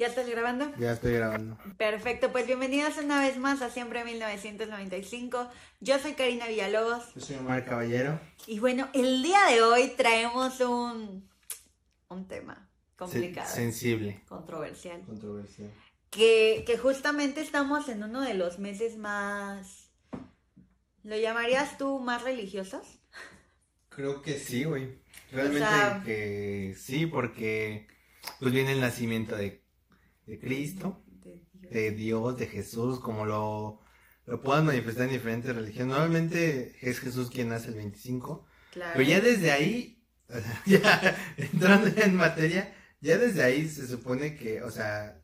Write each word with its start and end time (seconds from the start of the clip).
¿Ya 0.00 0.06
estás 0.06 0.26
grabando? 0.30 0.72
Ya 0.78 0.92
estoy 0.92 1.12
grabando. 1.12 1.58
Perfecto, 1.76 2.32
pues 2.32 2.46
bienvenidos 2.46 2.96
una 2.96 3.20
vez 3.20 3.36
más 3.36 3.60
a 3.60 3.68
Siempre 3.68 4.02
1995. 4.02 5.50
Yo 5.80 5.98
soy 5.98 6.14
Karina 6.14 6.48
Villalobos. 6.48 7.12
Yo 7.14 7.20
soy 7.20 7.36
Omar 7.36 7.66
Caballero. 7.66 8.18
Y 8.46 8.60
bueno, 8.60 8.88
el 8.94 9.22
día 9.22 9.44
de 9.50 9.60
hoy 9.60 9.88
traemos 9.98 10.58
un, 10.62 11.28
un 12.08 12.28
tema 12.28 12.66
complicado. 12.96 13.46
sensible. 13.54 14.22
Controversial. 14.26 15.02
Controversial. 15.02 15.70
Que, 16.08 16.64
que 16.66 16.78
justamente 16.78 17.42
estamos 17.42 17.90
en 17.90 18.02
uno 18.02 18.22
de 18.22 18.32
los 18.32 18.58
meses 18.58 18.96
más... 18.96 19.90
¿Lo 21.02 21.18
llamarías 21.18 21.76
tú 21.76 21.98
más 21.98 22.22
religiosos? 22.22 23.02
Creo 23.90 24.22
que 24.22 24.38
sí, 24.38 24.64
güey. 24.64 24.98
Realmente 25.30 25.66
que 26.06 26.74
sí, 26.78 27.04
porque 27.04 27.86
pues 28.38 28.50
viene 28.50 28.72
el 28.72 28.80
nacimiento 28.80 29.36
de 29.36 29.59
de 30.26 30.38
Cristo, 30.38 31.02
de 31.52 31.90
Dios, 31.92 32.36
de 32.36 32.46
Jesús, 32.46 33.00
como 33.00 33.24
lo, 33.24 33.80
lo 34.26 34.40
puedan 34.40 34.66
manifestar 34.66 35.04
en 35.06 35.12
diferentes 35.12 35.54
religiones. 35.54 35.88
Normalmente 35.88 36.76
es 36.80 37.00
Jesús 37.00 37.30
quien 37.30 37.48
nace 37.48 37.68
el 37.68 37.74
25, 37.74 38.46
pero 38.72 39.02
ya 39.02 39.20
desde 39.20 39.50
ahí, 39.50 40.04
ya 40.66 41.16
entrando 41.36 41.88
en 42.00 42.14
materia, 42.14 42.74
ya 43.00 43.18
desde 43.18 43.42
ahí 43.42 43.68
se 43.68 43.86
supone 43.86 44.36
que, 44.36 44.62
o 44.62 44.70
sea, 44.70 45.20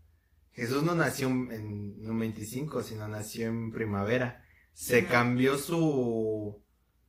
Jesús 0.52 0.82
no 0.82 0.94
nació 0.94 1.28
en 1.28 2.08
un 2.08 2.18
25, 2.18 2.82
sino 2.82 3.06
nació 3.08 3.48
en 3.48 3.72
primavera. 3.72 4.42
Se 4.72 5.04
cambió 5.06 5.58
su, 5.58 6.62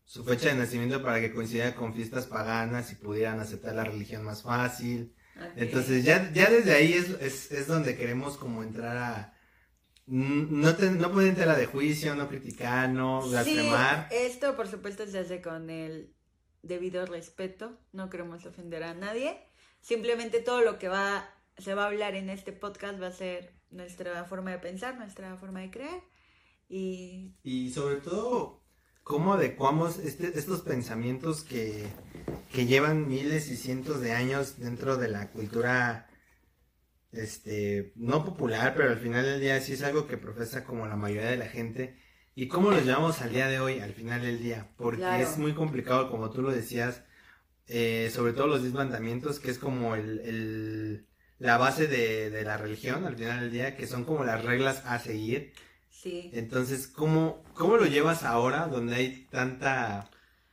su 0.03 0.23
fecha 0.25 0.49
de 0.49 0.55
nacimiento 0.55 1.01
para 1.01 1.21
que 1.21 1.33
coincidiera 1.33 1.73
con 1.73 1.93
fiestas 1.93 2.27
paganas 2.27 2.91
y 2.91 2.95
pudieran 2.95 3.39
aceptar 3.39 3.75
la 3.75 3.85
religión 3.85 4.23
más 4.23 4.43
fácil. 4.43 5.15
Entonces 5.55 6.03
ya, 6.03 6.31
ya 6.33 6.49
desde 6.49 6.73
ahí 6.73 6.93
es, 6.93 7.51
es, 7.51 7.67
donde 7.67 7.95
queremos 7.95 8.37
como 8.37 8.63
entrar 8.63 8.97
a... 8.97 9.33
No, 10.05 10.75
te, 10.75 10.89
no 10.89 11.11
poner 11.11 11.35
tela 11.35 11.55
de 11.55 11.65
juicio, 11.65 12.15
no 12.15 12.29
criticar, 12.29 12.89
no 12.89 13.27
blasfemar. 13.27 14.07
Sí, 14.09 14.15
esto 14.17 14.55
por 14.55 14.67
supuesto 14.67 15.05
se 15.05 15.19
hace 15.19 15.41
con 15.41 15.69
el 15.69 16.15
debido 16.61 17.05
respeto, 17.05 17.77
no 17.91 18.09
queremos 18.09 18.45
ofender 18.45 18.83
a 18.83 18.93
nadie. 18.93 19.37
Simplemente 19.81 20.39
todo 20.39 20.61
lo 20.61 20.79
que 20.79 20.87
va, 20.87 21.29
se 21.57 21.73
va 21.73 21.83
a 21.83 21.87
hablar 21.87 22.15
en 22.15 22.29
este 22.29 22.53
podcast 22.53 23.01
va 23.01 23.07
a 23.07 23.11
ser 23.11 23.53
nuestra 23.69 24.23
forma 24.25 24.51
de 24.51 24.59
pensar, 24.59 24.97
nuestra 24.97 25.35
forma 25.37 25.59
de 25.59 25.71
creer. 25.71 26.03
Y, 26.69 27.35
y 27.43 27.71
sobre 27.71 27.97
todo 27.97 28.66
cómo 29.07 29.33
adecuamos 29.33 29.99
este, 29.99 30.37
estos 30.37 30.61
pensamientos 30.61 31.41
que, 31.43 31.87
llevan 32.53 33.07
miles 33.07 33.49
y 33.49 33.55
cientos 33.55 34.01
de 34.01 34.11
años 34.11 34.59
dentro 34.59 34.97
de 34.97 35.07
la 35.07 35.29
cultura, 35.29 36.09
este, 37.11 37.93
no 37.95 38.25
popular, 38.25 38.73
pero 38.75 38.89
al 38.89 38.97
final 38.97 39.23
del 39.23 39.39
día 39.39 39.61
sí 39.61 39.73
es 39.73 39.83
algo 39.83 40.07
que 40.07 40.17
profesa 40.17 40.63
como 40.63 40.87
la 40.87 40.95
mayoría 40.95 41.29
de 41.29 41.37
la 41.37 41.47
gente. 41.47 41.97
¿Y 42.35 42.47
cómo 42.47 42.71
los 42.71 42.83
llevamos 42.83 43.21
al 43.21 43.31
día 43.31 43.47
de 43.47 43.59
hoy, 43.59 43.79
al 43.79 43.93
final 43.93 44.21
del 44.23 44.41
día? 44.41 44.71
Porque 44.75 45.21
es 45.21 45.37
muy 45.37 45.53
complicado, 45.53 46.09
como 46.11 46.31
tú 46.31 46.41
lo 46.41 46.51
decías, 46.51 47.03
eh, 47.67 48.11
sobre 48.13 48.33
todo 48.33 48.47
los 48.47 48.63
diez 48.63 48.73
mandamientos, 48.73 49.39
que 49.39 49.51
es 49.51 49.59
como 49.59 49.95
el, 49.95 51.05
la 51.39 51.57
base 51.57 51.87
de, 51.87 52.29
de 52.29 52.43
la 52.43 52.57
religión, 52.57 53.05
al 53.05 53.15
final 53.15 53.39
del 53.39 53.51
día, 53.51 53.77
que 53.77 53.87
son 53.87 54.03
como 54.03 54.25
las 54.25 54.43
reglas 54.43 54.83
a 54.85 54.99
seguir 54.99 55.53
Sí. 56.01 56.29
Entonces, 56.33 56.87
¿cómo, 56.87 57.43
¿cómo 57.55 57.77
lo 57.77 57.85
llevas 57.87 58.21
ahora 58.21 58.67
donde 58.67 58.95
hay 58.95 59.25
tanta 59.31 60.07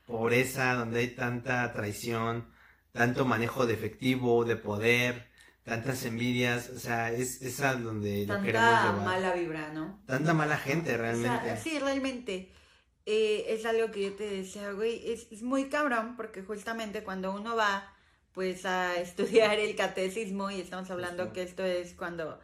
pobreza, 0.06 0.72
donde 0.72 1.00
hay 1.00 1.08
tanta 1.08 1.70
traición, 1.74 2.48
tanto 2.92 3.26
manejo 3.26 3.66
de 3.66 3.74
efectivo, 3.74 4.46
de 4.46 4.56
poder, 4.56 5.28
tantas 5.62 6.02
envidias? 6.06 6.70
O 6.70 6.78
sea, 6.78 7.12
es, 7.12 7.42
es 7.42 7.60
a 7.60 7.74
donde 7.74 8.24
tanta 8.26 8.38
lo 8.38 8.42
queremos 8.46 8.70
llevar. 8.70 9.04
mala 9.04 9.34
vibra, 9.34 9.72
¿no? 9.74 10.02
Tanta 10.06 10.32
mala 10.32 10.56
gente, 10.56 10.96
realmente. 10.96 11.58
sí, 11.58 11.78
realmente. 11.78 12.50
Eh, 13.04 13.44
es 13.48 13.66
algo 13.66 13.90
que 13.90 14.02
yo 14.02 14.12
te 14.14 14.26
decía, 14.26 14.72
güey, 14.72 15.12
es, 15.12 15.30
es 15.30 15.42
muy 15.42 15.68
cabrón 15.68 16.16
porque 16.16 16.42
justamente 16.42 17.04
cuando 17.04 17.34
uno 17.34 17.54
va 17.54 17.92
pues 18.32 18.64
a 18.64 18.96
estudiar 18.98 19.58
el 19.58 19.76
catecismo 19.76 20.50
y 20.50 20.62
estamos 20.62 20.90
hablando 20.90 21.34
que 21.34 21.42
esto 21.42 21.62
es 21.64 21.92
cuando 21.92 22.40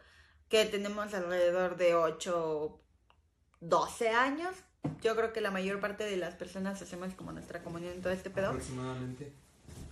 que 0.49 0.65
tenemos 0.65 1.13
alrededor 1.15 1.77
de 1.77 1.95
8 1.95 2.77
12 3.61 4.09
años. 4.09 4.55
Yo 5.01 5.15
creo 5.15 5.33
que 5.33 5.41
la 5.41 5.51
mayor 5.51 5.79
parte 5.79 6.03
de 6.03 6.17
las 6.17 6.35
personas 6.35 6.81
hacemos 6.81 7.13
como 7.13 7.31
nuestra 7.31 7.63
comunión 7.63 7.93
en 7.93 8.01
todo 8.01 8.13
este 8.13 8.29
pedo. 8.29 8.47
Aproximadamente. 8.47 9.31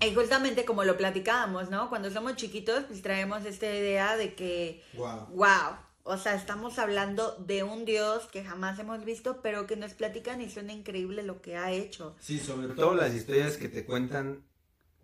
Y 0.01 0.13
justamente 0.13 0.65
como 0.65 0.83
lo 0.83 0.97
platicábamos, 0.97 1.69
¿no? 1.69 1.89
Cuando 1.89 2.09
somos 2.09 2.35
chiquitos, 2.35 2.85
pues 2.85 3.01
traemos 3.01 3.45
esta 3.45 3.65
idea 3.65 4.15
de 4.15 4.33
que, 4.33 4.83
wow. 4.93 5.27
wow, 5.31 5.75
o 6.03 6.17
sea, 6.17 6.35
estamos 6.35 6.79
hablando 6.79 7.35
de 7.35 7.63
un 7.63 7.85
Dios 7.85 8.27
que 8.31 8.43
jamás 8.43 8.79
hemos 8.79 9.03
visto, 9.03 9.41
pero 9.41 9.67
que 9.67 9.75
nos 9.75 9.93
platican 9.93 10.41
y 10.41 10.49
suena 10.49 10.73
increíble 10.73 11.21
lo 11.23 11.41
que 11.41 11.57
ha 11.57 11.71
hecho. 11.71 12.15
Sí, 12.19 12.39
sobre 12.39 12.69
todo 12.69 12.95
las 12.95 13.13
historias 13.13 13.57
que 13.57 13.67
te 13.67 13.85
cuentan 13.85 14.43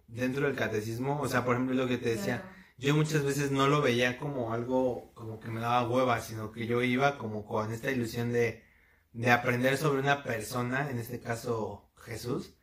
dentro 0.08 0.48
del 0.48 0.56
catecismo, 0.56 1.20
o 1.22 1.28
sea, 1.28 1.44
por 1.44 1.56
ejemplo, 1.56 1.76
lo 1.76 1.88
que 1.88 1.98
te 1.98 2.16
decía, 2.16 2.44
yo 2.78 2.96
muchas 2.96 3.24
veces 3.24 3.52
no 3.52 3.68
lo 3.68 3.82
veía 3.82 4.18
como 4.18 4.54
algo 4.54 5.12
como 5.14 5.40
que 5.40 5.50
me 5.50 5.62
daba 5.62 5.88
hueva, 5.88 6.20
sino 6.22 6.52
que 6.52 6.68
yo 6.68 6.82
iba 6.82 7.18
como 7.18 7.46
con 7.46 7.72
esta 7.72 7.92
ilusión 7.92 8.34
de, 8.34 8.64
de 9.14 9.32
aprender 9.32 9.78
sobre 9.78 10.02
una 10.02 10.24
persona, 10.24 10.90
en 10.90 11.00
este 11.00 11.20
caso 11.20 11.90
Jesús, 11.96 12.54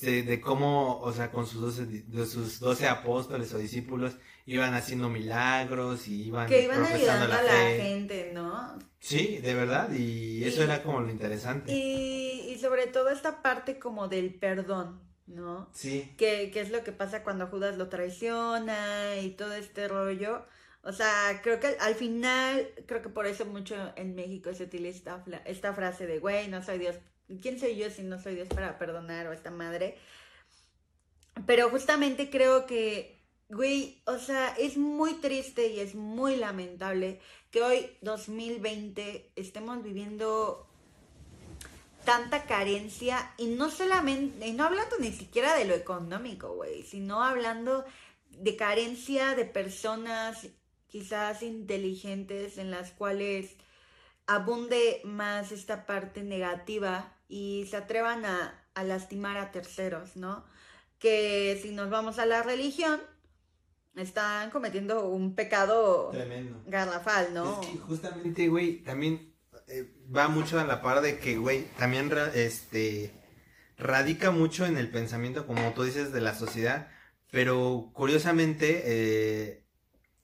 de, 0.00 0.40
cómo, 0.40 0.98
o 1.00 1.12
sea, 1.12 1.30
con 1.30 1.46
sus 1.46 1.60
doce, 1.60 1.84
de 1.84 2.26
sus 2.26 2.58
doce 2.58 2.88
apóstoles 2.88 3.52
o 3.52 3.58
discípulos 3.58 4.16
iban 4.46 4.74
haciendo 4.74 5.08
milagros 5.08 6.08
y 6.08 6.24
iban, 6.24 6.48
que 6.48 6.64
iban 6.64 6.82
ayudando 6.84 7.34
a 7.34 7.42
la 7.42 7.52
gente, 7.76 8.30
¿no? 8.32 8.78
Sí, 8.98 9.38
de 9.38 9.54
verdad, 9.54 9.92
y 9.92 10.42
eso 10.44 10.62
era 10.62 10.82
como 10.82 11.00
lo 11.00 11.10
interesante. 11.10 11.72
Y, 11.72 12.48
y 12.48 12.58
sobre 12.58 12.86
todo 12.86 13.10
esta 13.10 13.42
parte 13.42 13.78
como 13.78 14.08
del 14.08 14.34
perdón, 14.34 15.00
¿no? 15.26 15.68
Sí. 15.72 16.14
¿Qué, 16.16 16.50
es 16.54 16.70
lo 16.70 16.84
que 16.84 16.92
pasa 16.92 17.22
cuando 17.22 17.46
Judas 17.46 17.76
lo 17.76 17.88
traiciona 17.88 19.16
y 19.20 19.30
todo 19.30 19.54
este 19.54 19.88
rollo? 19.88 20.44
O 20.82 20.92
sea, 20.92 21.40
creo 21.42 21.60
que 21.60 21.76
al 21.78 21.94
final, 21.94 22.68
creo 22.86 23.02
que 23.02 23.08
por 23.08 23.26
eso 23.26 23.44
mucho 23.46 23.92
en 23.96 24.14
México 24.14 24.52
se 24.52 24.64
utiliza 24.64 25.24
esta, 25.44 25.72
frase 25.74 26.06
de, 26.06 26.18
güey, 26.18 26.48
no 26.48 26.62
soy 26.62 26.78
Dios. 26.78 26.96
¿Quién 27.40 27.58
soy 27.58 27.76
yo 27.76 27.88
si 27.88 28.02
no 28.02 28.20
soy 28.20 28.34
Dios 28.34 28.48
para 28.48 28.78
perdonar 28.78 29.26
o 29.28 29.32
esta 29.32 29.50
madre? 29.50 29.96
Pero 31.46 31.70
justamente 31.70 32.30
creo 32.30 32.66
que, 32.66 33.22
güey, 33.48 34.02
o 34.06 34.18
sea, 34.18 34.54
es 34.58 34.76
muy 34.76 35.14
triste 35.14 35.68
y 35.68 35.80
es 35.80 35.94
muy 35.94 36.36
lamentable 36.36 37.20
que 37.50 37.62
hoy, 37.62 37.96
2020, 38.00 39.30
estemos 39.36 39.82
viviendo 39.82 40.66
tanta 42.04 42.44
carencia 42.44 43.32
y 43.38 43.46
no 43.46 43.70
solamente, 43.70 44.46
y 44.46 44.52
no 44.52 44.64
hablando 44.64 44.96
ni 44.98 45.12
siquiera 45.12 45.54
de 45.54 45.64
lo 45.64 45.74
económico, 45.74 46.54
güey, 46.54 46.82
sino 46.82 47.22
hablando 47.22 47.84
de 48.30 48.56
carencia 48.56 49.34
de 49.34 49.44
personas 49.44 50.48
quizás 50.88 51.42
inteligentes 51.42 52.58
en 52.58 52.70
las 52.70 52.90
cuales 52.92 53.56
abunde 54.26 55.00
más 55.04 55.52
esta 55.52 55.86
parte 55.86 56.22
negativa 56.22 57.16
y 57.28 57.66
se 57.70 57.76
atrevan 57.76 58.24
a, 58.24 58.58
lastimar 58.84 59.38
a 59.38 59.50
terceros, 59.50 60.16
¿no? 60.16 60.44
Que 60.98 61.58
si 61.62 61.70
nos 61.72 61.90
vamos 61.90 62.18
a 62.18 62.26
la 62.26 62.42
religión, 62.42 63.00
están 63.96 64.50
cometiendo 64.50 65.08
un 65.08 65.34
pecado 65.34 66.10
tremendo 66.10 66.62
garrafal, 66.66 67.34
¿no? 67.34 67.60
Es 67.60 67.68
que 67.68 67.78
justamente, 67.78 68.48
güey, 68.48 68.82
también 68.82 69.31
eh, 69.68 69.92
va 70.14 70.28
mucho 70.28 70.58
a 70.60 70.64
la 70.64 70.82
par 70.82 71.00
de 71.00 71.18
que, 71.18 71.36
güey, 71.36 71.64
también 71.78 72.10
este 72.34 73.12
radica 73.78 74.30
mucho 74.30 74.66
en 74.66 74.76
el 74.76 74.90
pensamiento, 74.90 75.46
como 75.46 75.72
tú 75.72 75.82
dices, 75.82 76.12
de 76.12 76.20
la 76.20 76.34
sociedad, 76.34 76.88
pero 77.30 77.90
curiosamente 77.92 78.82
eh, 78.84 79.64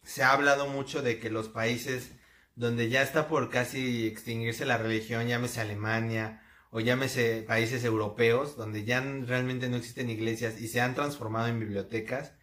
se 0.02 0.22
ha 0.22 0.32
hablado 0.32 0.68
mucho 0.68 1.02
de 1.02 1.18
que 1.18 1.30
los 1.30 1.48
países 1.48 2.12
donde 2.54 2.88
ya 2.88 3.02
está 3.02 3.28
por 3.28 3.50
casi 3.50 4.06
extinguirse 4.06 4.64
la 4.66 4.78
religión, 4.78 5.28
llámese 5.28 5.60
Alemania 5.60 6.42
o 6.70 6.80
llámese 6.80 7.42
países 7.46 7.84
europeos, 7.84 8.56
donde 8.56 8.84
ya 8.84 9.00
realmente 9.00 9.68
no 9.68 9.76
existen 9.76 10.10
iglesias 10.10 10.60
y 10.60 10.68
se 10.68 10.80
han 10.80 10.94
transformado 10.94 11.46
en 11.48 11.60
bibliotecas, 11.60 12.34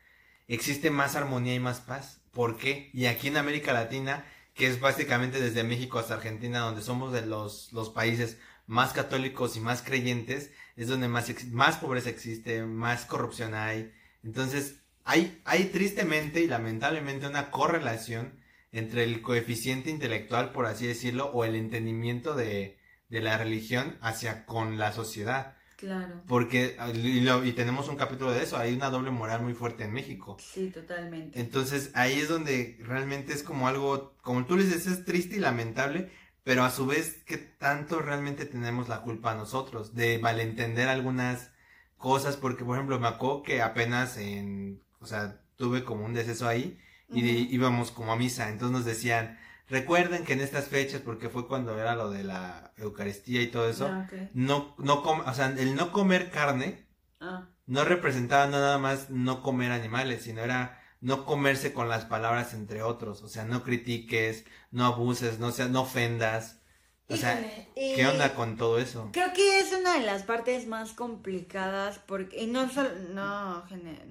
existe 0.48 0.90
más 0.90 1.16
armonía 1.16 1.54
y 1.54 1.60
más 1.60 1.82
paz. 1.82 2.22
¿Por 2.32 2.58
qué? 2.58 2.90
Y 2.94 3.06
aquí 3.06 3.28
en 3.28 3.38
América 3.38 3.74
Latina 3.74 4.26
que 4.56 4.68
es 4.68 4.80
básicamente 4.80 5.40
desde 5.40 5.64
México 5.64 6.00
hasta 6.00 6.16
Argentina, 6.16 6.60
donde 6.60 6.82
somos 6.82 7.14
de 7.14 7.26
los, 7.26 7.72
los 7.74 7.90
países 7.90 8.40
más 8.66 8.94
católicos 8.94 9.56
y 9.58 9.60
más 9.60 9.82
creyentes, 9.82 10.52
es 10.76 10.88
donde 10.88 11.08
más, 11.10 11.32
más 11.52 11.78
pobreza 11.78 12.10
existe, 12.10 12.64
más 12.64 13.06
corrupción 13.06 13.54
hay. 13.54 13.94
Entonces, 14.24 14.82
hay, 15.04 15.42
hay 15.46 15.66
tristemente 15.66 16.42
y 16.42 16.48
lamentablemente 16.48 17.28
una 17.28 17.52
correlación 17.52 18.40
entre 18.72 19.04
el 19.04 19.22
coeficiente 19.22 19.90
intelectual, 19.90 20.52
por 20.52 20.66
así 20.66 20.88
decirlo, 20.88 21.28
o 21.28 21.44
el 21.46 21.56
entendimiento 21.56 22.34
de, 22.34 22.80
de 23.10 23.22
la 23.22 23.38
religión 23.38 23.98
hacia 24.02 24.46
con 24.46 24.78
la 24.78 24.94
sociedad. 24.94 25.55
Claro. 25.78 26.22
Porque, 26.28 26.78
y, 26.94 27.20
lo- 27.22 27.44
y 27.44 27.52
tenemos 27.52 27.90
un 27.90 27.98
capítulo 27.98 28.32
de 28.32 28.44
eso, 28.44 28.58
hay 28.58 28.74
una 28.74 28.90
doble 28.90 29.12
moral 29.12 29.42
muy 29.42 29.54
fuerte 29.54 29.84
en 29.84 29.92
México. 29.94 30.38
Sí, 30.40 30.70
totalmente. 30.72 31.40
Entonces 31.40 31.92
ahí 31.96 32.20
es 32.20 32.30
donde 32.30 32.78
realmente 32.82 33.34
es 33.34 33.44
como 33.44 33.68
algo, 33.68 34.16
como 34.22 34.46
tú 34.46 34.56
dices, 34.58 34.88
es 34.88 35.04
triste 35.06 35.36
y 35.36 35.40
lamentable, 35.40 36.10
pero 36.44 36.64
a 36.64 36.72
su 36.72 36.86
vez, 36.86 37.24
¿qué 37.26 37.38
tanto 37.38 38.00
realmente 38.00 38.46
tenemos 38.46 38.88
la 38.88 39.02
culpa 39.02 39.36
nosotros 39.36 39.96
de 39.96 40.20
malentender 40.20 40.88
algunas 40.88 41.52
cosas? 41.98 42.38
Porque, 42.38 42.64
por 42.64 42.78
ejemplo, 42.78 43.00
me 43.00 43.08
acuerdo 43.08 43.44
que 43.44 43.62
apenas 43.62 44.18
en, 44.18 44.82
o 45.00 45.06
sea, 45.06 45.42
tuve 45.58 45.84
como 45.84 46.06
un 46.06 46.14
deceso 46.14 46.48
ahí 46.48 46.78
y 47.10 47.22
de- 47.22 47.32
íbamos 47.32 47.92
como 47.92 48.12
a 48.14 48.16
misa, 48.16 48.50
entonces 48.50 48.72
nos 48.78 48.86
decían, 48.86 49.38
recuerden 49.70 50.24
que 50.26 50.34
en 50.34 50.42
estas 50.42 50.68
fechas, 50.68 51.02
porque 51.02 51.30
fue 51.30 51.48
cuando 51.48 51.78
era 51.80 51.96
lo 51.96 52.10
de 52.10 52.24
la 52.24 52.72
Eucaristía 52.78 53.42
y 53.42 53.48
todo 53.48 53.70
eso, 53.70 53.88
Ah, 53.88 54.08
no, 54.34 54.76
no 54.78 55.02
com- 55.04 55.24
o 55.26 55.34
sea, 55.34 55.48
el 55.48 55.76
no 55.76 55.92
comer 55.92 56.30
carne 56.32 56.86
Ah, 57.20 57.48
no 57.66 57.84
representaba 57.86 58.46
nada 58.48 58.78
más 58.78 59.10
no 59.10 59.42
comer 59.42 59.72
animales, 59.72 60.24
sino 60.24 60.42
era 60.42 60.82
no 61.02 61.26
comerse 61.26 61.74
con 61.74 61.88
las 61.90 62.06
palabras 62.06 62.54
entre 62.54 62.82
otros, 62.84 63.22
o 63.24 63.28
sea, 63.30 63.46
no 63.46 63.64
critiques, 63.64 64.46
no 64.72 64.86
abuses, 64.86 65.40
no 65.40 65.52
sea, 65.52 65.68
no 65.68 65.82
ofendas. 65.82 66.62
O 67.08 67.16
sea, 67.16 67.40
híjole, 67.40 67.70
¿qué 67.96 68.08
onda 68.08 68.34
con 68.34 68.58
todo 68.58 68.80
eso? 68.80 69.10
Creo 69.14 69.32
que 69.34 69.60
es 69.60 69.72
una 69.74 69.94
de 70.00 70.06
las 70.06 70.24
partes 70.24 70.66
más 70.68 70.94
complicadas 70.94 72.00
porque, 72.00 72.42
y 72.44 72.48
no 72.48 72.70
solo, 72.70 72.90
no, 73.14 73.64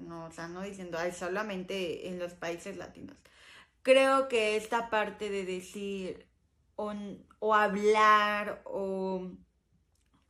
no, 0.07 0.25
o 0.25 0.31
sea, 0.31 0.47
no 0.47 0.61
diciendo, 0.61 0.97
ay, 0.97 1.11
solamente 1.11 2.07
en 2.07 2.19
los 2.19 2.33
países 2.33 2.77
latinos. 2.77 3.17
Creo 3.85 4.27
que 4.29 4.55
esta 4.55 4.89
parte 4.89 5.29
de 5.29 5.45
decir 5.45 6.27
o, 6.75 7.53
hablar 7.53 8.63
o 8.65 9.29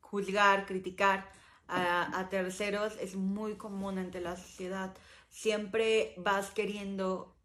juzgar, 0.01 0.65
criticar 0.65 1.31
a, 1.69 2.19
a 2.19 2.27
terceros 2.27 2.97
es 2.99 3.15
muy 3.15 3.55
común 3.55 3.97
ante 3.97 4.19
la 4.19 4.35
sociedad. 4.35 4.93
Siempre 5.29 6.15
vas 6.17 6.51
queriendo, 6.51 7.37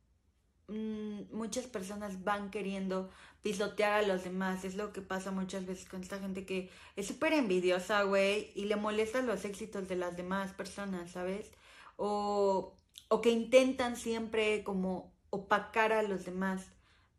mm, 0.67 1.33
muchas 1.33 1.69
personas 1.69 2.25
van 2.25 2.51
queriendo 2.51 3.11
pisotear 3.43 3.93
a 3.93 4.03
los 4.03 4.25
demás. 4.25 4.65
Es 4.65 4.75
lo 4.75 4.93
que 4.93 5.03
pasa 5.03 5.31
muchas 5.31 5.65
veces 5.65 5.89
con 5.89 6.03
esta 6.03 6.19
gente 6.19 6.45
que 6.45 6.71
es 6.97 7.07
súper 7.07 7.35
envidiosa, 7.35 8.03
güey, 8.03 8.51
y 8.57 8.65
le 8.65 8.75
molestan 8.75 9.29
los 9.29 9.45
éxitos 9.45 9.87
de 9.89 9.95
las 9.95 10.17
demás 10.17 10.55
personas, 10.55 11.13
¿sabes? 11.13 11.53
O, 11.97 12.77
o 13.07 13.21
que 13.21 13.31
intentan 13.31 13.97
siempre 13.97 14.65
como 14.65 15.20
opacar 15.31 15.93
a 15.93 16.03
los 16.03 16.25
demás, 16.25 16.67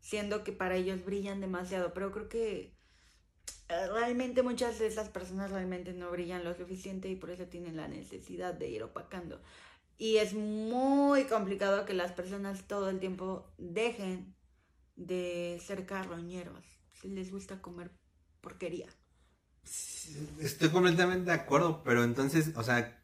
siendo 0.00 0.44
que 0.44 0.52
para 0.52 0.76
ellos 0.76 1.04
brillan 1.04 1.40
demasiado. 1.40 1.92
Pero 1.92 2.12
creo 2.12 2.28
que 2.28 2.74
eh, 3.68 3.86
realmente 3.88 4.42
muchas 4.42 4.78
de 4.78 4.86
esas 4.86 5.08
personas 5.08 5.50
realmente 5.50 5.92
no 5.92 6.10
brillan 6.10 6.44
lo 6.44 6.54
suficiente 6.54 7.08
y 7.08 7.16
por 7.16 7.30
eso 7.30 7.46
tienen 7.46 7.76
la 7.76 7.88
necesidad 7.88 8.54
de 8.54 8.68
ir 8.68 8.82
opacando. 8.82 9.40
Y 9.98 10.16
es 10.16 10.34
muy 10.34 11.24
complicado 11.24 11.84
que 11.84 11.94
las 11.94 12.12
personas 12.12 12.66
todo 12.66 12.90
el 12.90 12.98
tiempo 12.98 13.52
dejen 13.58 14.34
de 14.96 15.60
ser 15.64 15.86
carroñeros. 15.86 16.64
Si 16.92 17.08
les 17.08 17.30
gusta 17.30 17.60
comer 17.60 17.90
porquería. 18.40 18.88
Estoy 20.40 20.70
completamente 20.70 21.30
de 21.30 21.36
acuerdo, 21.36 21.82
pero 21.84 22.02
entonces, 22.04 22.50
o 22.56 22.62
sea, 22.64 23.00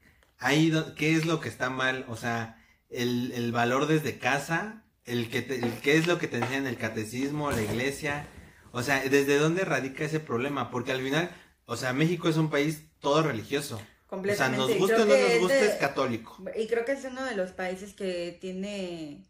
¿qué 0.96 1.14
es 1.14 1.24
lo 1.24 1.40
que 1.40 1.48
está 1.48 1.70
mal? 1.70 2.04
O 2.08 2.16
sea, 2.16 2.60
el, 2.90 3.32
el 3.32 3.52
valor 3.52 3.86
desde 3.86 4.18
casa, 4.18 4.84
el 5.12 5.30
que 5.30 5.42
te- 5.42 5.56
el 5.56 5.72
qué 5.80 5.96
es 5.96 6.06
lo 6.06 6.18
que 6.18 6.28
te 6.28 6.36
enseñan 6.38 6.62
en 6.62 6.68
el 6.68 6.78
catecismo, 6.78 7.50
la 7.50 7.62
iglesia, 7.62 8.26
o 8.72 8.82
sea, 8.82 9.00
¿desde 9.08 9.38
dónde 9.38 9.64
radica 9.64 10.04
ese 10.04 10.20
problema? 10.20 10.70
Porque 10.70 10.92
al 10.92 11.02
final, 11.02 11.30
o 11.66 11.76
sea, 11.76 11.92
México 11.92 12.28
es 12.28 12.36
un 12.36 12.50
país 12.50 12.82
todo 13.00 13.22
religioso. 13.22 13.76
O 13.76 13.78
sea, 13.78 13.88
Completamente. 14.06 14.58
nos 14.72 14.78
gusta 14.78 14.96
o 14.96 15.04
no 15.06 15.14
que 15.14 15.20
nos 15.22 15.30
es 15.32 15.40
gusta, 15.40 15.54
de- 15.56 15.66
es 15.66 15.74
católico. 15.76 16.44
Y 16.56 16.66
creo 16.66 16.84
que 16.84 16.92
es 16.92 17.04
uno 17.04 17.24
de 17.24 17.36
los 17.36 17.52
países 17.52 17.92
que 17.94 18.38
tiene 18.40 19.24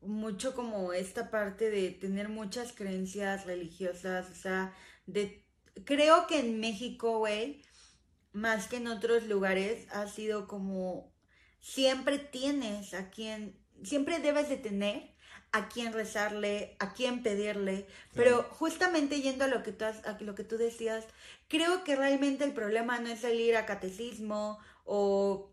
mucho 0.00 0.54
como 0.54 0.92
esta 0.92 1.30
parte 1.30 1.70
de 1.70 1.90
tener 1.90 2.28
muchas 2.28 2.72
creencias 2.72 3.44
religiosas, 3.46 4.30
o 4.30 4.34
sea, 4.34 4.72
de 5.06 5.44
creo 5.84 6.26
que 6.26 6.40
en 6.40 6.58
México, 6.60 7.18
güey, 7.18 7.62
más 8.32 8.66
que 8.68 8.76
en 8.76 8.86
otros 8.88 9.24
lugares 9.26 9.86
ha 9.90 10.06
sido 10.08 10.46
como 10.48 11.12
siempre 11.60 12.18
tienes 12.18 12.94
a 12.94 13.10
quien 13.10 13.59
siempre 13.84 14.18
debes 14.20 14.48
de 14.48 14.56
tener 14.56 15.10
a 15.52 15.68
quien 15.68 15.92
rezarle, 15.92 16.76
a 16.78 16.92
quien 16.94 17.22
pedirle, 17.22 17.86
pero 18.14 18.44
justamente 18.50 19.20
yendo 19.20 19.44
a 19.44 19.48
lo 19.48 19.62
que 19.64 19.72
tú 19.72 19.84
has- 19.84 20.04
a 20.06 20.16
lo 20.20 20.34
que 20.36 20.44
tú 20.44 20.56
decías, 20.58 21.04
creo 21.48 21.82
que 21.84 21.96
realmente 21.96 22.44
el 22.44 22.52
problema 22.52 23.00
no 23.00 23.08
es 23.08 23.24
el 23.24 23.40
ir 23.40 23.56
a 23.56 23.66
catecismo 23.66 24.58
o, 24.84 25.52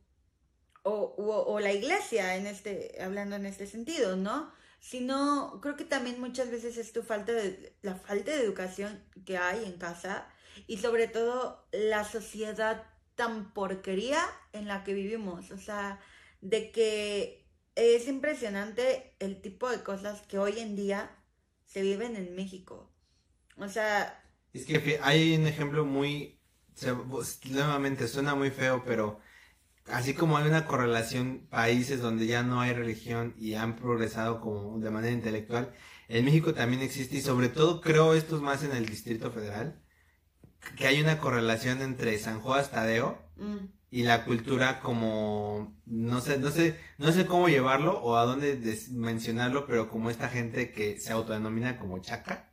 o, 0.84 0.92
o- 0.94 1.54
o 1.54 1.60
la 1.60 1.74
iglesia, 1.74 2.36
en 2.36 2.46
este, 2.48 2.98
hablando 3.02 3.36
en 3.36 3.46
este 3.46 3.66
sentido, 3.68 4.16
¿no? 4.16 4.52
Sino, 4.80 5.60
creo 5.62 5.76
que 5.76 5.84
también 5.86 6.20
muchas 6.22 6.52
veces 6.52 6.78
es 6.78 6.94
tu 6.94 7.02
falta 7.04 7.34
de, 7.34 7.76
la 7.82 7.96
falta 7.96 8.32
de 8.32 8.44
educación 8.44 9.04
que 9.26 9.38
hay 9.38 9.66
en 9.66 9.78
casa 9.80 10.28
y 10.68 10.78
sobre 10.78 11.08
todo 11.08 11.68
la 11.72 12.04
sociedad 12.04 12.84
tan 13.16 13.52
porquería 13.54 14.20
en 14.54 14.68
la 14.68 14.84
que 14.84 14.94
vivimos, 14.94 15.50
o 15.52 15.58
sea, 15.58 16.00
de 16.42 16.72
que 16.72 17.47
es 17.78 18.08
impresionante 18.08 19.16
el 19.20 19.42
tipo 19.42 19.70
de 19.70 19.84
cosas 19.84 20.22
que 20.24 20.40
hoy 20.40 20.60
en 20.60 20.76
día 20.76 21.12
se 21.66 21.82
viven 21.82 22.16
en 22.16 22.36
México. 22.36 22.92
O 23.58 23.68
sea, 23.70 24.24
Es 24.54 24.66
que 24.66 25.00
hay 25.02 25.36
un 25.36 25.48
ejemplo 25.48 25.86
muy, 25.86 26.40
se- 26.74 26.94
nuevamente 27.52 28.08
suena 28.08 28.36
muy 28.36 28.52
feo, 28.52 28.84
pero 28.86 29.20
así 29.88 30.14
como 30.16 30.38
hay 30.38 30.48
una 30.48 30.66
correlación 30.66 31.48
países 31.50 32.02
donde 32.02 32.28
ya 32.28 32.44
no 32.44 32.62
hay 32.62 32.74
religión 32.74 33.36
y 33.38 33.56
han 33.56 33.76
progresado 33.76 34.42
como 34.42 34.80
de 34.80 34.92
manera 34.92 35.14
intelectual, 35.14 35.74
en 36.10 36.26
México 36.26 36.54
también 36.54 36.82
existe 36.84 37.18
y 37.18 37.22
sobre 37.22 37.50
todo 37.50 37.82
creo 37.82 38.14
esto 38.16 38.36
es 38.38 38.42
más 38.42 38.64
en 38.64 38.74
el 38.74 38.86
Distrito 38.88 39.32
Federal, 39.32 39.82
que 40.78 40.88
hay 40.88 41.02
una 41.02 41.20
correlación 41.20 41.82
entre 41.82 42.18
San 42.20 42.42
Juan 42.42 42.66
Tadeo 42.72 43.18
mm, 43.38 43.77
y 43.90 44.04
la 44.04 44.26
cultura 44.26 44.80
como 44.82 45.76
no 45.86 46.22
sé 46.22 46.38
no 46.40 46.52
sé 46.52 46.78
no 46.98 47.12
sé 47.12 47.26
cómo 47.26 47.48
llevarlo 47.50 48.00
o 48.02 48.18
a 48.18 48.26
dónde 48.26 48.60
mencionarlo 48.92 49.66
pero 49.66 49.90
como 49.90 50.10
esta 50.10 50.30
gente 50.30 50.72
que 50.72 51.00
se 51.00 51.14
autodenomina 51.14 51.80
como 51.80 52.00
chaca 52.00 52.52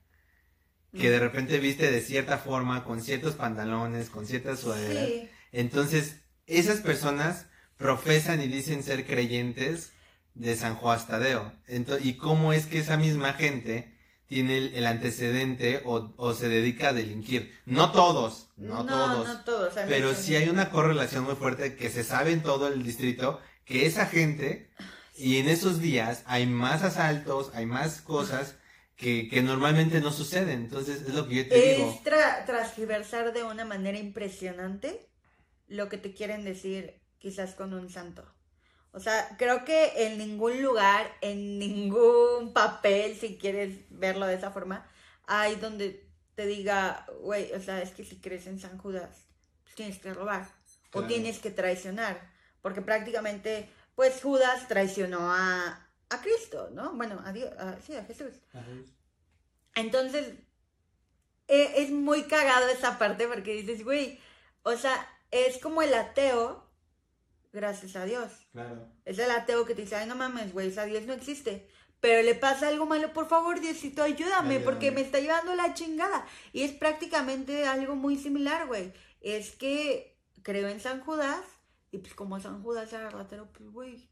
que 0.93 1.11
de 1.11 1.19
repente 1.19 1.59
viste 1.59 1.91
de 1.91 2.01
cierta 2.01 2.39
forma 2.39 2.85
con 2.85 3.03
ciertos 3.03 3.35
pantalones 3.35 4.11
con 4.11 4.27
ciertas 4.27 4.61
sudaderas. 4.61 5.09
Sí, 5.09 5.29
entonces 5.53 6.21
esas 6.47 6.81
personas 6.81 7.47
profesan 7.77 8.41
y 8.41 8.47
dicen 8.49 8.83
ser 8.83 9.05
creyentes 9.07 9.93
de 10.35 10.57
San 10.57 10.77
Juan 10.77 11.01
Tadeo. 11.07 11.53
Ento- 11.69 11.99
y 12.01 12.17
cómo 12.17 12.53
es 12.53 12.67
que 12.67 12.79
esa 12.79 12.97
misma 12.97 13.33
gente 13.33 13.94
tiene 14.27 14.59
el, 14.59 14.75
el 14.75 14.87
antecedente 14.87 15.83
o, 15.85 16.13
o 16.17 16.35
se 16.35 16.49
dedica 16.49 16.89
a 16.89 16.93
delinquir 16.93 17.53
no 17.67 17.93
todos 17.93 18.49
no, 18.57 18.85
todos 18.87 19.27
no 19.29 19.45
todos. 19.45 19.77
hay 19.77 19.87
pero 19.89 20.15
sí 20.15 20.35
hay 20.37 20.49
una 20.49 20.71
correlación 20.71 21.25
muy 21.25 21.35
fuerte 21.35 21.77
que 21.77 21.91
se 21.91 22.05
sabe 22.05 22.33
en 22.33 22.43
todo 22.43 22.69
el 22.69 22.83
distrito 22.83 23.41
que 23.65 23.87
esa 23.87 24.07
gente 24.07 24.71
y 25.17 25.39
en 25.39 25.49
esos 25.49 25.81
días 25.81 26.23
hay 26.27 26.47
más 26.47 26.83
asaltos, 26.83 27.53
hay 27.55 27.67
más 27.67 28.01
cosas 28.01 28.57
que, 28.97 29.29
que 29.29 29.43
normalmente 29.43 30.01
no 30.01 30.13
suceden. 30.13 30.63
Entonces 30.63 31.03
es 31.03 31.15
lo 31.15 31.29
que 31.29 31.37
yo 31.37 31.49
te 31.49 31.59
digo. 31.61 31.91
Es 31.91 32.03
tra- 32.03 32.45
transgiversar 32.47 33.33
de 33.33 33.45
una 33.45 33.65
manera 33.65 33.99
impresionante 33.99 35.09
lo 35.69 35.89
que 35.89 35.99
te 35.99 36.13
quieren 36.15 36.45
decir 36.45 37.03
quizás 37.19 37.55
con 37.55 37.75
un 37.75 37.89
santo. 37.91 38.34
O 38.95 39.01
sea, 39.01 39.35
creo 39.39 39.65
que 39.65 40.07
en 40.07 40.19
ningún 40.19 40.63
lugar, 40.63 41.13
en 41.21 41.59
ningún 41.59 42.53
papel, 42.53 43.17
si 43.19 43.37
quieres 43.39 43.77
verlo 43.91 44.25
de 44.27 44.35
esa 44.35 44.53
forma, 44.53 44.89
hay 45.27 45.57
donde 45.57 46.09
te 46.37 46.47
diga, 46.47 47.05
güey, 47.21 47.53
o 47.53 47.61
sea, 47.61 47.83
es 47.83 47.91
que 47.91 48.05
si 48.05 48.21
crees 48.21 48.47
en 48.47 48.61
San 48.61 48.79
Judas, 48.79 49.27
pues 49.65 49.75
tienes 49.75 49.99
que 49.99 50.15
robar 50.15 50.49
o 50.93 51.01
tienes 51.09 51.41
que 51.41 51.51
traicionar, 51.51 52.21
porque 52.63 52.83
prácticamente, 52.83 53.69
pues 53.97 54.23
Judas 54.23 54.69
traicionó 54.69 55.33
a, 55.33 55.89
a 56.11 56.21
Cristo, 56.23 56.71
¿no? 56.73 56.93
Bueno, 56.95 57.21
a 57.25 57.33
Dios, 57.33 57.51
a- 57.59 57.81
sí, 57.85 57.97
a 57.97 58.05
Jesús. 58.05 58.33
Entonces, 59.75 60.35
e- 61.49 61.83
es 61.83 61.91
muy 61.91 62.23
cagado 62.25 62.69
esa 62.69 62.99
parte 62.99 63.27
porque 63.27 63.55
dices, 63.55 63.85
güey, 63.85 64.21
o 64.63 64.77
sea, 64.77 65.07
es 65.31 65.59
como 65.59 65.83
el 65.83 65.93
ateo, 65.95 66.64
gracias 67.55 67.97
a 67.97 68.05
Dios. 68.05 68.31
Claro. 68.53 68.87
Es 69.05 69.19
el 69.19 69.31
ateo 69.31 69.65
que 69.65 69.75
te 69.75 69.83
dice, 69.83 69.97
ay, 69.97 70.07
no 70.07 70.17
mames, 70.17 70.53
güey, 70.53 70.69
o 70.69 70.73
sea, 70.73 70.85
Dios 70.85 71.05
no 71.05 71.15
existe. 71.15 71.69
Pero 72.01 72.23
le 72.23 72.35
pasa 72.35 72.69
algo 72.69 72.85
malo, 72.85 73.15
por 73.15 73.29
favor, 73.29 73.61
Diosito, 73.61 74.03
ayúdame, 74.03 74.61
porque 74.61 74.89
Ayúdame. 74.89 75.01
me 75.01 75.07
está 75.07 75.21
llevando 75.21 75.55
la 75.55 75.73
chingada. 75.73 76.27
Y 76.53 76.63
es 76.63 76.73
prácticamente 76.73 77.67
algo 77.67 77.97
muy 77.97 78.19
similar, 78.19 78.67
güey. 78.67 78.93
Es 79.23 79.57
que 79.57 80.19
creo 80.43 80.69
en 80.69 80.81
San 80.81 81.01
Judas, 81.01 81.41
y 81.91 81.99
pues 81.99 82.13
como 82.13 82.39
San 82.41 82.63
Judas 82.63 82.93
era 82.93 83.09
ratero, 83.09 83.51
pues, 83.53 83.71
güey, 83.71 84.11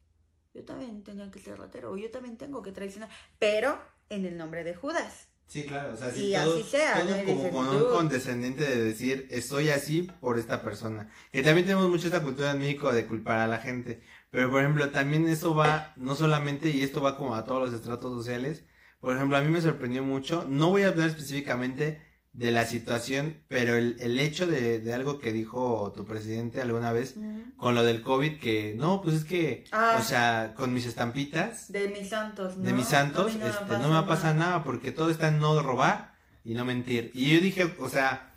yo 0.54 0.64
también 0.64 1.02
tenía 1.02 1.30
que 1.30 1.38
ser 1.40 1.58
ratero, 1.58 1.94
yo 1.96 2.10
también 2.10 2.38
tengo 2.38 2.62
que 2.62 2.72
traicionar, 2.72 3.10
pero 3.38 3.78
en 4.08 4.24
el 4.24 4.38
nombre 4.38 4.64
de 4.64 4.74
Judas. 4.74 5.28
Sí, 5.46 5.64
claro, 5.64 5.92
o 5.92 5.96
sea, 5.96 6.10
sí, 6.10 6.30
Y 6.30 6.34
todo, 6.34 6.54
así 6.54 6.62
sea, 6.62 7.00
todo 7.00 7.10
¿no? 7.10 7.22
Y 7.22 7.26
como 7.26 7.50
con 7.50 7.68
un 7.68 7.90
condescendiente 7.90 8.64
de 8.64 8.82
decir, 8.82 9.28
estoy 9.30 9.68
así 9.68 10.10
por 10.20 10.38
esta 10.38 10.62
persona. 10.62 11.10
Que 11.30 11.42
también 11.42 11.66
tenemos 11.66 11.90
mucho 11.90 12.06
esta 12.06 12.22
cultura 12.22 12.52
en 12.52 12.58
México 12.58 12.92
de 12.92 13.04
culpar 13.06 13.38
a 13.38 13.46
la 13.46 13.58
gente. 13.58 14.00
Pero, 14.30 14.50
por 14.50 14.60
ejemplo, 14.60 14.88
también 14.90 15.28
eso 15.28 15.54
va, 15.54 15.92
no 15.96 16.14
solamente, 16.14 16.70
y 16.70 16.82
esto 16.82 17.02
va 17.02 17.18
como 17.18 17.34
a 17.34 17.44
todos 17.44 17.70
los 17.70 17.78
estratos 17.78 18.14
sociales. 18.14 18.64
Por 19.00 19.14
ejemplo, 19.14 19.36
a 19.36 19.42
mí 19.42 19.48
me 19.48 19.60
sorprendió 19.60 20.02
mucho, 20.02 20.46
no 20.48 20.70
voy 20.70 20.82
a 20.82 20.88
hablar 20.88 21.08
específicamente 21.08 22.00
de 22.32 22.50
la 22.50 22.64
situación, 22.64 23.42
pero 23.48 23.76
el, 23.76 23.96
el 24.00 24.18
hecho 24.18 24.46
de, 24.46 24.78
de 24.80 24.94
algo 24.94 25.18
que 25.18 25.32
dijo 25.32 25.92
tu 25.94 26.06
presidente 26.06 26.62
alguna 26.62 26.90
vez 26.90 27.14
con 27.58 27.74
lo 27.74 27.82
del 27.84 28.00
COVID, 28.02 28.38
que 28.40 28.74
no, 28.76 29.02
pues 29.02 29.16
es 29.16 29.24
que, 29.24 29.64
Ah. 29.70 29.98
o 30.00 30.02
sea, 30.02 30.54
con 30.56 30.72
mis 30.72 30.86
estampitas, 30.86 31.70
De 31.70 31.88
mis 31.88 32.08
santos, 32.08 32.56
¿no? 32.56 32.64
de 32.64 32.72
mis 32.72 32.86
santos, 32.86 33.36
no 33.36 33.46
este, 33.46 33.78
no 33.78 33.90
me 34.00 34.06
pasa 34.08 34.32
nada 34.32 34.64
porque 34.64 34.92
todo 34.92 35.10
está 35.10 35.28
en 35.28 35.40
no 35.40 35.60
robar 35.62 36.14
y 36.42 36.54
no 36.54 36.64
mentir. 36.64 37.10
Y 37.12 37.34
yo 37.34 37.40
dije, 37.40 37.74
o 37.78 37.88
sea, 37.90 38.30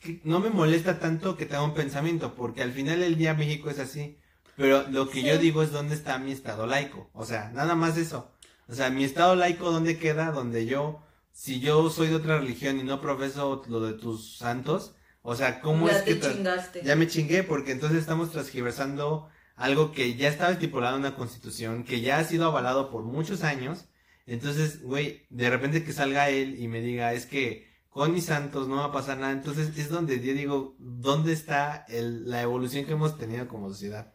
que 0.00 0.20
no 0.24 0.40
me 0.40 0.50
molesta 0.50 0.98
tanto 0.98 1.36
que 1.36 1.46
tenga 1.46 1.62
un 1.62 1.74
pensamiento, 1.74 2.34
porque 2.34 2.62
al 2.62 2.72
final 2.72 2.98
del 3.00 3.16
día 3.16 3.34
México 3.34 3.70
es 3.70 3.78
así. 3.78 4.18
Pero 4.56 4.88
lo 4.90 5.08
que 5.08 5.20
Sí. 5.20 5.26
yo 5.26 5.38
digo 5.38 5.62
es 5.62 5.70
dónde 5.70 5.94
está 5.94 6.18
mi 6.18 6.32
estado 6.32 6.66
laico. 6.66 7.10
O 7.12 7.24
sea, 7.24 7.50
nada 7.54 7.74
más 7.76 7.96
eso. 7.96 8.32
O 8.68 8.74
sea, 8.74 8.90
mi 8.90 9.04
estado 9.04 9.36
laico, 9.36 9.70
¿dónde 9.70 9.98
queda? 9.98 10.32
Donde 10.32 10.66
yo, 10.66 11.00
si 11.38 11.60
yo 11.60 11.90
soy 11.90 12.08
de 12.08 12.14
otra 12.14 12.38
religión 12.38 12.80
y 12.80 12.82
no 12.82 13.02
profeso 13.02 13.62
lo 13.68 13.80
de 13.80 13.92
tus 13.92 14.38
santos, 14.38 14.94
o 15.20 15.34
sea, 15.34 15.60
¿cómo 15.60 15.86
ya 15.86 15.98
es 15.98 16.02
que... 16.02 16.14
te 16.14 16.32
chingaste. 16.32 16.82
ya 16.82 16.96
me 16.96 17.06
chingué 17.08 17.42
porque 17.42 17.72
entonces 17.72 17.98
estamos 17.98 18.30
transgiversando 18.30 19.28
algo 19.54 19.92
que 19.92 20.14
ya 20.16 20.28
estaba 20.28 20.52
estipulado 20.52 20.96
en 20.96 21.00
una 21.00 21.14
constitución, 21.14 21.84
que 21.84 22.00
ya 22.00 22.18
ha 22.18 22.24
sido 22.24 22.46
avalado 22.46 22.90
por 22.90 23.02
muchos 23.02 23.42
años. 23.44 23.84
Entonces, 24.24 24.82
güey, 24.82 25.26
de 25.28 25.50
repente 25.50 25.84
que 25.84 25.92
salga 25.92 26.30
él 26.30 26.58
y 26.58 26.68
me 26.68 26.80
diga, 26.80 27.12
es 27.12 27.26
que 27.26 27.68
con 27.90 28.14
mis 28.14 28.24
santos 28.24 28.66
no 28.66 28.76
va 28.76 28.86
a 28.86 28.92
pasar 28.92 29.18
nada. 29.18 29.32
Entonces 29.32 29.76
es 29.76 29.90
donde 29.90 30.20
yo 30.20 30.32
digo, 30.32 30.74
¿dónde 30.78 31.34
está 31.34 31.84
el- 31.90 32.30
la 32.30 32.40
evolución 32.40 32.86
que 32.86 32.92
hemos 32.92 33.18
tenido 33.18 33.46
como 33.46 33.68
sociedad? 33.68 34.14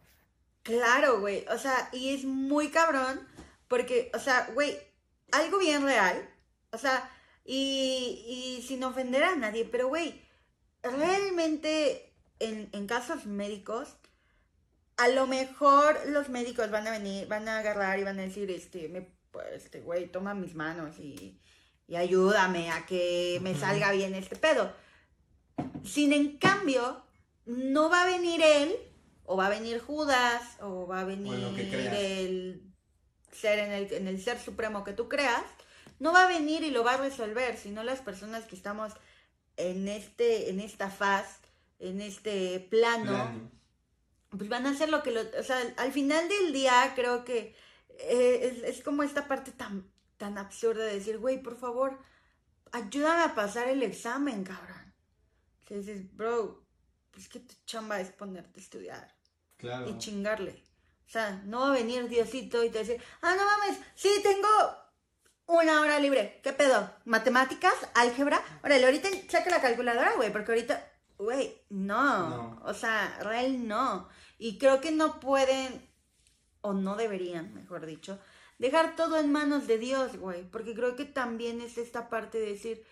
Claro, 0.64 1.20
güey. 1.20 1.44
O 1.54 1.58
sea, 1.58 1.88
y 1.92 2.14
es 2.14 2.24
muy 2.24 2.70
cabrón 2.70 3.20
porque, 3.68 4.10
o 4.12 4.18
sea, 4.18 4.48
güey, 4.54 4.76
algo 5.30 5.58
bien 5.60 5.82
real. 5.84 6.28
O 6.72 6.78
sea, 6.78 7.10
y, 7.44 8.24
y 8.26 8.62
sin 8.62 8.82
ofender 8.84 9.22
a 9.24 9.36
nadie, 9.36 9.64
pero, 9.64 9.88
güey, 9.88 10.22
realmente 10.82 12.12
en, 12.38 12.68
en 12.72 12.86
casos 12.86 13.26
médicos, 13.26 13.96
a 14.96 15.08
lo 15.08 15.26
mejor 15.26 16.00
los 16.06 16.28
médicos 16.28 16.70
van 16.70 16.86
a 16.86 16.92
venir, 16.92 17.26
van 17.28 17.48
a 17.48 17.58
agarrar 17.58 17.98
y 17.98 18.04
van 18.04 18.18
a 18.18 18.22
decir, 18.22 18.50
este, 18.50 18.88
me, 18.88 19.08
pues, 19.30 19.46
este, 19.52 19.80
güey, 19.80 20.08
toma 20.08 20.34
mis 20.34 20.54
manos 20.54 20.98
y, 20.98 21.38
y 21.88 21.96
ayúdame 21.96 22.70
a 22.70 22.86
que 22.86 23.38
me 23.42 23.54
salga 23.54 23.92
bien 23.92 24.14
este 24.14 24.36
pedo. 24.36 24.72
Sin 25.84 26.12
en 26.12 26.38
cambio, 26.38 27.04
no 27.44 27.90
va 27.90 28.02
a 28.02 28.06
venir 28.06 28.40
él, 28.42 28.74
o 29.24 29.36
va 29.36 29.46
a 29.46 29.50
venir 29.50 29.80
Judas, 29.80 30.56
o 30.60 30.86
va 30.86 31.00
a 31.00 31.04
venir 31.04 31.34
el 31.94 32.62
ser 33.32 33.58
en 33.58 33.72
el, 33.72 33.92
en 33.92 34.08
el 34.08 34.22
ser 34.22 34.38
supremo 34.38 34.84
que 34.84 34.92
tú 34.92 35.08
creas, 35.08 35.44
no 36.02 36.12
va 36.12 36.24
a 36.24 36.26
venir 36.28 36.64
y 36.64 36.72
lo 36.72 36.82
va 36.82 36.94
a 36.94 36.96
resolver, 36.96 37.56
sino 37.56 37.84
las 37.84 38.00
personas 38.00 38.44
que 38.46 38.56
estamos 38.56 38.92
en 39.56 39.86
este, 39.86 40.50
en 40.50 40.58
esta 40.58 40.90
faz, 40.90 41.38
en 41.78 42.00
este 42.00 42.58
plano, 42.58 43.48
pues 44.30 44.48
van 44.48 44.66
a 44.66 44.70
hacer 44.70 44.88
lo 44.88 45.04
que 45.04 45.12
lo, 45.12 45.20
o 45.38 45.42
sea, 45.44 45.62
al 45.76 45.92
final 45.92 46.28
del 46.28 46.52
día 46.52 46.92
creo 46.96 47.24
que 47.24 47.54
eh, 48.00 48.64
es, 48.64 48.76
es 48.78 48.82
como 48.82 49.04
esta 49.04 49.28
parte 49.28 49.52
tan, 49.52 49.88
tan 50.16 50.38
absurda 50.38 50.84
de 50.84 50.94
decir, 50.94 51.18
güey, 51.18 51.40
por 51.40 51.56
favor, 51.56 51.96
ayúdame 52.72 53.22
a 53.22 53.34
pasar 53.36 53.68
el 53.68 53.84
examen, 53.84 54.42
cabrón. 54.42 54.92
Que 55.64 55.76
dices, 55.78 56.12
bro, 56.16 56.66
pues 57.12 57.28
que 57.28 57.38
tu 57.38 57.54
chamba 57.64 58.00
es 58.00 58.10
ponerte 58.10 58.58
a 58.58 58.62
estudiar 58.62 59.14
Claro. 59.56 59.88
y 59.88 59.98
chingarle. 59.98 60.64
O 61.06 61.10
sea, 61.12 61.40
no 61.44 61.60
va 61.60 61.68
a 61.68 61.78
venir 61.78 62.08
Diosito 62.08 62.64
y 62.64 62.70
te 62.70 62.78
decir, 62.80 63.00
ah, 63.20 63.36
no 63.36 63.44
mames, 63.44 63.78
sí, 63.94 64.10
tengo 64.24 64.48
una 65.46 65.80
hora 65.80 65.98
libre. 65.98 66.40
¿Qué 66.42 66.52
pedo? 66.52 66.90
¿Matemáticas? 67.04 67.74
¿Álgebra? 67.94 68.42
Órale, 68.62 68.84
ahorita 68.84 69.08
saca 69.28 69.50
la 69.50 69.60
calculadora, 69.60 70.14
güey, 70.16 70.32
porque 70.32 70.52
ahorita, 70.52 70.92
güey, 71.18 71.62
no. 71.68 72.28
No. 72.28 72.62
O 72.64 72.74
sea, 72.74 73.18
real 73.22 73.66
no. 73.66 74.08
Y 74.38 74.58
creo 74.58 74.80
que 74.80 74.90
no 74.92 75.20
pueden, 75.20 75.88
o 76.60 76.72
no 76.72 76.96
deberían, 76.96 77.54
mejor 77.54 77.86
dicho, 77.86 78.18
dejar 78.58 78.96
todo 78.96 79.18
en 79.18 79.30
manos 79.32 79.66
de 79.66 79.78
Dios, 79.78 80.16
güey. 80.16 80.42
Porque 80.50 80.74
creo 80.74 80.96
que 80.96 81.04
también 81.04 81.60
es 81.60 81.78
esta 81.78 82.08
parte 82.08 82.38
de 82.38 82.46
decir, 82.46 82.84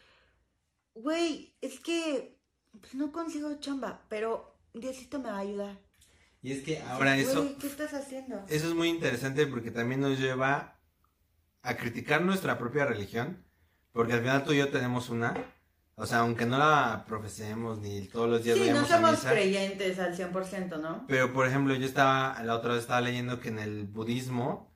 güey, 0.94 1.56
es 1.60 1.80
que 1.80 2.38
pues, 2.78 2.94
no 2.94 3.12
consigo 3.12 3.54
chamba, 3.60 4.04
pero 4.08 4.56
Diosito 4.74 5.18
me 5.18 5.30
va 5.30 5.36
a 5.36 5.40
ayudar. 5.40 5.78
Y 6.42 6.52
es 6.52 6.62
que 6.62 6.78
ahora 6.80 7.14
Güey, 7.14 7.26
eso, 7.26 7.56
¿Qué 7.58 7.66
estás 7.66 7.92
haciendo? 7.92 8.42
eso 8.48 8.68
es 8.68 8.74
muy 8.74 8.88
interesante 8.88 9.46
porque 9.46 9.70
también 9.70 10.00
nos 10.00 10.18
lleva 10.18 10.79
a 11.62 11.76
criticar 11.76 12.22
nuestra 12.22 12.58
propia 12.58 12.84
religión, 12.86 13.44
porque 13.92 14.14
al 14.14 14.20
final 14.20 14.44
tú 14.44 14.52
y 14.52 14.58
yo 14.58 14.68
tenemos 14.68 15.10
una, 15.10 15.34
o 15.94 16.06
sea, 16.06 16.20
aunque 16.20 16.46
no 16.46 16.58
la 16.58 17.04
profesemos 17.06 17.78
ni 17.78 18.02
todos 18.08 18.28
los 18.28 18.44
días 18.44 18.56
Sí, 18.56 18.64
no 18.64 18.68
vayamos 18.70 18.90
a 18.90 18.96
somos 18.96 19.10
misa, 19.12 19.30
creyentes 19.30 19.98
al 19.98 20.16
100%, 20.16 20.80
¿no? 20.80 21.04
pero 21.06 21.32
por 21.32 21.46
ejemplo 21.46 21.74
yo 21.74 21.86
estaba, 21.86 22.42
la 22.42 22.54
otra 22.54 22.72
vez 22.72 22.82
estaba 22.82 23.00
leyendo 23.00 23.40
que 23.40 23.48
en 23.48 23.58
el 23.58 23.84
budismo 23.86 24.70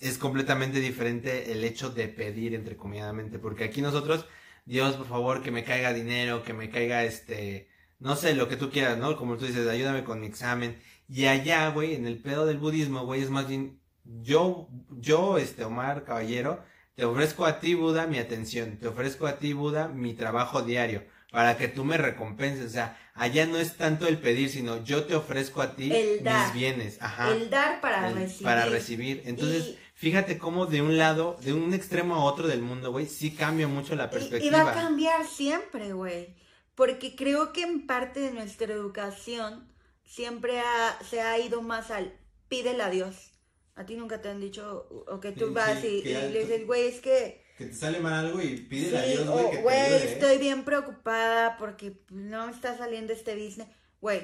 es 0.00 0.18
completamente 0.18 0.80
diferente 0.80 1.52
el 1.52 1.64
hecho 1.64 1.90
de 1.90 2.08
pedir 2.08 2.54
entrecomilladamente, 2.54 3.38
porque 3.38 3.64
aquí 3.64 3.82
nosotros, 3.82 4.26
Dios, 4.64 4.96
por 4.96 5.06
favor, 5.06 5.42
que 5.42 5.50
me 5.50 5.64
caiga 5.64 5.92
dinero, 5.92 6.42
que 6.44 6.52
me 6.52 6.70
caiga 6.70 7.04
este, 7.04 7.68
no 7.98 8.14
sé, 8.16 8.34
lo 8.34 8.48
que 8.48 8.56
tú 8.56 8.70
quieras, 8.70 8.98
¿no? 8.98 9.16
Como 9.16 9.36
tú 9.36 9.46
dices, 9.46 9.66
ayúdame 9.66 10.04
con 10.04 10.20
mi 10.20 10.26
examen. 10.26 10.78
Y 11.08 11.26
allá, 11.26 11.70
güey, 11.70 11.94
en 11.94 12.06
el 12.06 12.18
pedo 12.20 12.46
del 12.46 12.58
budismo, 12.58 13.04
güey, 13.06 13.22
es 13.22 13.30
más 13.30 13.48
bien, 13.48 13.80
yo, 14.22 14.68
yo, 14.90 15.38
este, 15.38 15.64
Omar 15.64 16.04
Caballero, 16.04 16.62
te 16.94 17.04
ofrezco 17.04 17.44
a 17.44 17.60
ti, 17.60 17.74
Buda, 17.74 18.06
mi 18.06 18.18
atención, 18.18 18.78
te 18.78 18.88
ofrezco 18.88 19.26
a 19.26 19.38
ti, 19.38 19.52
Buda, 19.52 19.88
mi 19.88 20.14
trabajo 20.14 20.62
diario, 20.62 21.04
para 21.30 21.56
que 21.58 21.68
tú 21.68 21.84
me 21.84 21.98
recompenses. 21.98 22.66
O 22.66 22.70
sea, 22.70 22.98
allá 23.14 23.46
no 23.46 23.58
es 23.58 23.76
tanto 23.76 24.06
el 24.08 24.18
pedir, 24.18 24.48
sino 24.48 24.82
yo 24.84 25.04
te 25.04 25.14
ofrezco 25.14 25.60
a 25.60 25.76
ti 25.76 25.92
El 25.92 26.24
dar. 26.24 26.46
mis 26.46 26.54
bienes. 26.54 27.02
Ajá. 27.02 27.32
El 27.32 27.50
dar 27.50 27.80
para 27.80 28.08
El- 28.08 28.14
recibir. 28.14 28.44
Para 28.44 28.66
recibir. 28.66 29.22
Entonces, 29.26 29.66
Y- 29.66 29.78
fíjate 29.94 30.38
cómo 30.38 30.66
de 30.66 30.80
un 30.80 30.96
lado, 30.96 31.36
de 31.42 31.52
un 31.52 31.74
extremo 31.74 32.14
a 32.14 32.24
otro 32.24 32.48
del 32.48 32.62
mundo, 32.62 32.90
güey, 32.92 33.06
sí 33.06 33.32
cambia 33.32 33.68
mucho 33.68 33.94
la 33.94 34.04
Y, 34.04 34.06
y 34.06 34.10
perspectiva. 34.10 34.64
va 34.64 34.70
a 34.70 34.74
cambiar 34.74 35.26
siempre, 35.26 35.92
güey. 35.92 36.34
Porque 36.74 37.14
creo 37.16 37.52
que 37.52 37.62
en 37.62 37.86
parte 37.86 38.20
de 38.20 38.32
nuestra 38.32 38.72
educación 38.72 39.66
siempre 40.04 40.60
ha- 40.60 40.98
se 41.08 41.20
ha 41.20 41.38
ido 41.38 41.60
más 41.62 41.90
al 41.90 42.14
pídele 42.48 42.82
a 42.82 42.90
Dios. 42.90 43.32
A 43.76 43.84
ti 43.84 43.94
nunca 43.94 44.20
te 44.20 44.30
han 44.30 44.40
dicho, 44.40 44.88
o 45.06 45.20
que 45.20 45.32
tú 45.32 45.48
Sí, 45.48 45.52
vas 45.52 45.84
y, 45.84 46.02
que 46.02 46.30
le 46.30 46.40
dices, 46.40 46.66
güey, 46.66 46.88
es 46.88 47.00
que 47.00 47.44
Que 47.58 47.66
te 47.66 47.74
sale 47.74 48.00
mal 48.00 48.26
algo 48.26 48.40
y 48.40 48.56
Sí, 48.68 48.92
o, 49.28 49.62
güey, 49.62 49.94
estoy 49.94 50.38
bien 50.38 50.64
preocupada 50.64 51.56
porque 51.58 52.00
no 52.10 52.46
me 52.46 52.52
está 52.52 52.76
saliendo 52.76 53.12
este 53.12 53.34
business. 53.34 53.68
Güey, 54.00 54.22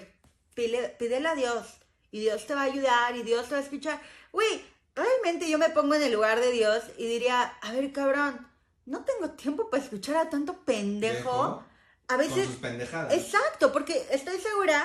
pídele, 0.55 0.89
pídele 0.99 1.29
a 1.29 1.35
Dios 1.35 1.67
y 2.11 2.21
Dios 2.21 2.47
te 2.47 2.55
va 2.55 2.63
a 2.63 2.65
ayudar 2.65 3.15
y 3.17 3.23
Dios 3.23 3.47
te 3.47 3.55
va 3.55 3.61
a 3.61 3.65
escuchar. 3.65 4.01
Güey, 4.33 4.63
realmente 4.95 5.49
yo 5.51 5.59
me 5.59 5.71
pongo 5.71 5.95
en 5.95 6.03
el 6.03 6.13
lugar 6.13 6.41
de 6.41 6.51
Dios 6.51 6.83
y 6.97 7.07
diría, 7.07 7.43
a 7.61 7.73
ver, 7.73 7.93
cabrón, 7.93 8.47
no 8.87 9.05
tengo 9.05 9.31
tiempo 9.31 9.71
para 9.71 9.83
escuchar 9.83 10.17
a 10.17 10.31
tanto 10.31 10.65
pendejo. 10.65 11.65
A 12.09 12.17
veces, 12.17 12.49
pendejadas. 12.61 13.15
exacto, 13.15 13.73
porque 13.73 14.07
estoy 14.11 14.39
segura 14.39 14.83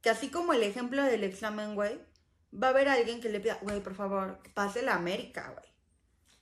que 0.00 0.10
así 0.10 0.28
como 0.28 0.52
el 0.52 0.62
ejemplo 0.62 1.02
del 1.02 1.24
examen, 1.24 1.74
güey, 1.74 2.00
va 2.52 2.68
a 2.68 2.70
haber 2.70 2.88
alguien 2.88 3.20
que 3.20 3.28
le 3.28 3.40
pida, 3.40 3.58
güey, 3.62 3.80
por 3.82 3.94
favor, 3.94 4.38
pase 4.54 4.82
la 4.82 4.94
América, 4.94 5.52
güey. 5.54 5.66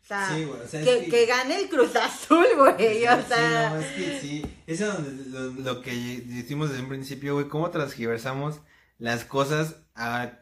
O 0.02 0.06
sea, 0.08 0.28
Sí, 0.34 0.44
güey, 0.44 0.60
o 0.60 0.68
sea, 0.68 0.80
es 0.80 0.86
que, 0.86 1.04
que- 1.04 1.10
que 1.10 1.26
gane 1.26 1.58
el 1.60 1.68
Cruz 1.68 1.96
Azul, 1.96 2.46
güey. 2.56 3.06
O 3.06 3.16
Sí, 3.22 3.25
sea, 3.28 3.70
no, 3.70 3.80
es 3.80 3.86
que 3.92 4.20
sí, 4.20 4.46
eso 4.66 4.86
es 4.86 4.94
donde- 4.94 5.30
lo, 5.30 5.75
lo 5.75 5.82
que 5.82 5.90
decimos 6.26 6.68
desde 6.70 6.82
un 6.82 6.88
principio, 6.88 7.34
güey, 7.34 7.48
cómo 7.48 7.70
transgiversamos 7.70 8.60
las 8.98 9.25
cosas 9.25 9.76
a 9.96 10.32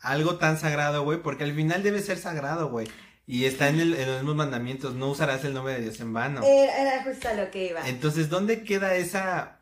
algo 0.00 0.36
tan 0.36 0.58
sagrado, 0.58 1.02
güey, 1.02 1.22
porque 1.22 1.44
al 1.44 1.54
final 1.54 1.82
debe 1.82 2.00
ser 2.02 2.18
sagrado, 2.18 2.68
güey, 2.68 2.86
y 3.26 3.46
está 3.46 3.68
en, 3.70 3.80
el- 3.80 3.94
en 3.94 4.06
los 4.06 4.16
mismos 4.18 4.36
mandamientos, 4.36 4.94
no 4.94 5.08
usarás 5.10 5.44
el 5.44 5.54
nombre 5.54 5.72
de 5.74 5.80
Dios 5.80 5.98
en 6.00 6.12
vano. 6.12 6.42
era, 6.44 6.76
era 6.82 7.02
justo 7.04 7.26
a 7.28 7.32
lo 7.32 7.50
que 7.50 7.70
iba. 7.70 7.88
Entonces, 7.88 8.28
¿dónde 8.28 8.62
queda 8.64 8.94
esa 8.96 9.55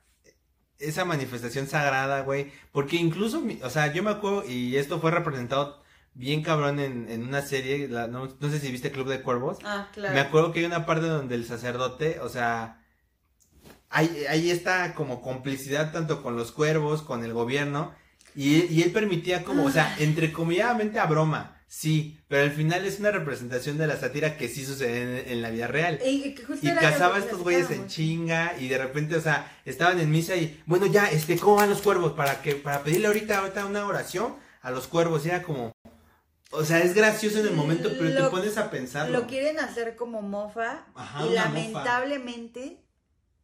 esa 0.79 1.05
manifestación 1.05 1.67
sagrada, 1.67 2.21
güey? 2.23 2.51
Porque 2.73 2.97
incluso, 2.97 3.43
o 3.63 3.71
sea, 3.71 3.93
yo 3.93 4.03
me 4.03 4.11
acuerdo, 4.11 4.45
y 4.49 4.77
esto 4.77 5.01
fue 5.01 5.11
representado 5.11 5.83
bien 6.15 6.43
cabrón 6.43 6.79
en, 6.81 7.11
en 7.11 7.23
una 7.27 7.43
serie, 7.43 7.89
la- 7.89 8.07
no, 8.07 8.29
no 8.39 8.51
sé 8.51 8.59
si 8.61 8.71
viste 8.71 8.91
Club 8.93 9.09
de 9.09 9.23
Cuervos, 9.23 9.59
Ah, 9.65 9.89
claro. 9.93 10.15
me 10.15 10.21
acuerdo 10.21 10.53
que 10.53 10.61
hay 10.61 10.65
una 10.67 10.87
parte 10.87 11.07
donde 11.07 11.35
el 11.35 11.45
sacerdote, 11.47 12.21
o 12.21 12.29
sea, 12.29 12.81
hay, 13.91 14.25
hay 14.29 14.51
esta 14.51 14.95
como 14.95 15.21
complicidad 15.23 15.93
tanto 15.93 16.23
con 16.23 16.37
los 16.37 16.53
cuervos, 16.53 17.03
con 17.03 17.25
el 17.25 17.33
gobierno, 17.33 17.93
y, 18.35 18.65
y 18.73 18.83
él 18.83 18.91
permitía 18.93 19.45
como, 19.45 19.65
o 19.65 19.71
sea, 19.71 19.95
entrecomilladamente 19.99 20.99
a 20.99 21.07
broma, 21.07 21.54
Sí, 21.77 22.21
pero 22.29 22.45
al 22.45 22.53
final 22.53 22.85
es 22.85 23.01
una 23.01 23.11
representación 23.11 23.79
de 23.79 23.89
la 23.89 23.99
sátira 23.99 24.37
que 24.37 24.49
sí 24.49 24.65
sucede 24.65 25.33
en, 25.33 25.43
la 25.43 25.51
vida 25.51 25.67
real. 25.67 25.99
Y, 26.07 26.37
y 26.63 26.71
cazaba 26.73 27.17
a 27.17 27.19
estos 27.19 27.43
güeyes 27.43 27.69
en 27.73 27.89
chinga 27.89 28.55
y 28.61 28.69
de 28.69 28.79
repente, 28.79 29.17
o 29.17 29.21
sea, 29.21 29.53
estaban 29.65 29.99
en 29.99 30.09
misa 30.09 30.37
y, 30.37 30.63
bueno, 30.67 30.87
ya, 30.87 31.11
este, 31.11 31.37
¿cómo 31.37 31.57
van 31.57 31.69
los 31.69 31.83
cuervos? 31.83 32.13
Para 32.13 32.41
que, 32.43 32.55
para 32.55 32.85
pedirle 32.85 33.09
ahorita, 33.09 33.41
ahorita 33.41 33.67
una 33.67 33.87
oración 33.87 34.37
a 34.63 34.71
los 34.71 34.87
cuervos, 34.87 35.27
y 35.27 35.31
era 35.31 35.43
como, 35.43 35.73
o 36.53 36.65
sea, 36.65 36.79
es 36.79 36.95
gracioso 36.95 37.41
en 37.41 37.49
el 37.49 37.55
momento, 37.55 37.91
pero 37.99 38.25
te 38.25 38.31
pones 38.31 38.57
a 38.57 38.71
pensar. 38.71 39.11
Lo 39.11 39.27
quieren 39.27 39.59
hacer 39.59 39.97
como 39.97 40.23
mofa 40.23 40.87
y 41.29 41.35
lamentablemente 41.35 42.84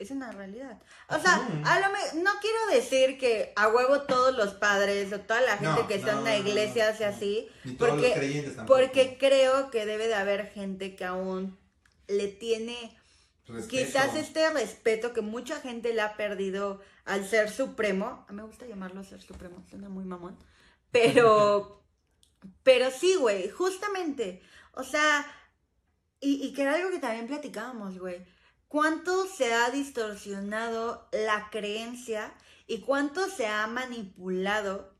es 0.00 0.11
una 0.11 0.33
realidad. 0.33 0.80
O 1.09 1.19
sea, 1.21 1.47
a 1.64 1.78
lo 1.78 2.23
no 2.23 2.30
quiero 2.40 2.66
decir 2.73 3.19
que 3.19 3.52
a 3.54 3.69
huevo 3.69 4.00
todos 4.02 4.35
los 4.35 4.54
padres 4.54 5.12
o 5.12 5.21
toda 5.21 5.42
la 5.42 5.59
gente 5.59 5.87
que 5.87 5.97
está 5.97 6.12
en 6.12 6.25
la 6.25 6.38
iglesia 6.38 6.97
sea 6.97 7.11
así, 7.11 7.49
porque, 7.78 8.50
porque 8.66 9.19
creo 9.21 9.71
que 9.71 9.85
debe 9.85 10.09
de 10.09 10.14
haber 10.14 10.50
gente 10.50 10.97
que 10.97 11.04
aún 11.04 11.59
le 12.09 12.28
tiene 12.28 12.97
quizás 13.69 14.16
este 14.16 14.49
respeto 14.50 15.12
que 15.12 15.21
mucha 15.21 15.61
gente 15.61 15.92
le 15.92 16.00
ha 16.00 16.16
perdido 16.16 16.80
al 17.04 17.28
ser 17.28 17.50
supremo. 17.50 18.25
A 18.26 18.33
mí 18.33 18.38
me 18.38 18.45
gusta 18.45 18.66
llamarlo 18.66 19.04
ser 19.04 19.21
supremo, 19.21 19.62
suena 19.69 19.90
muy 19.90 20.04
mamón. 20.04 20.38
Pero, 20.90 21.85
pero 22.62 22.90
sí, 22.90 23.16
güey, 23.16 23.50
justamente. 23.50 24.40
O 24.73 24.83
sea, 24.83 25.26
y, 26.21 26.47
y 26.47 26.54
que 26.54 26.62
era 26.62 26.76
algo 26.76 26.90
que 26.90 27.00
también 27.00 27.26
platicábamos, 27.26 27.99
güey 27.99 28.25
cuánto 28.71 29.27
se 29.27 29.53
ha 29.53 29.69
distorsionado 29.71 31.09
la 31.11 31.50
creencia 31.50 32.33
y 32.69 32.83
cuánto 32.83 33.29
se 33.29 33.49
ha 33.49 33.67
manipulado 33.67 34.95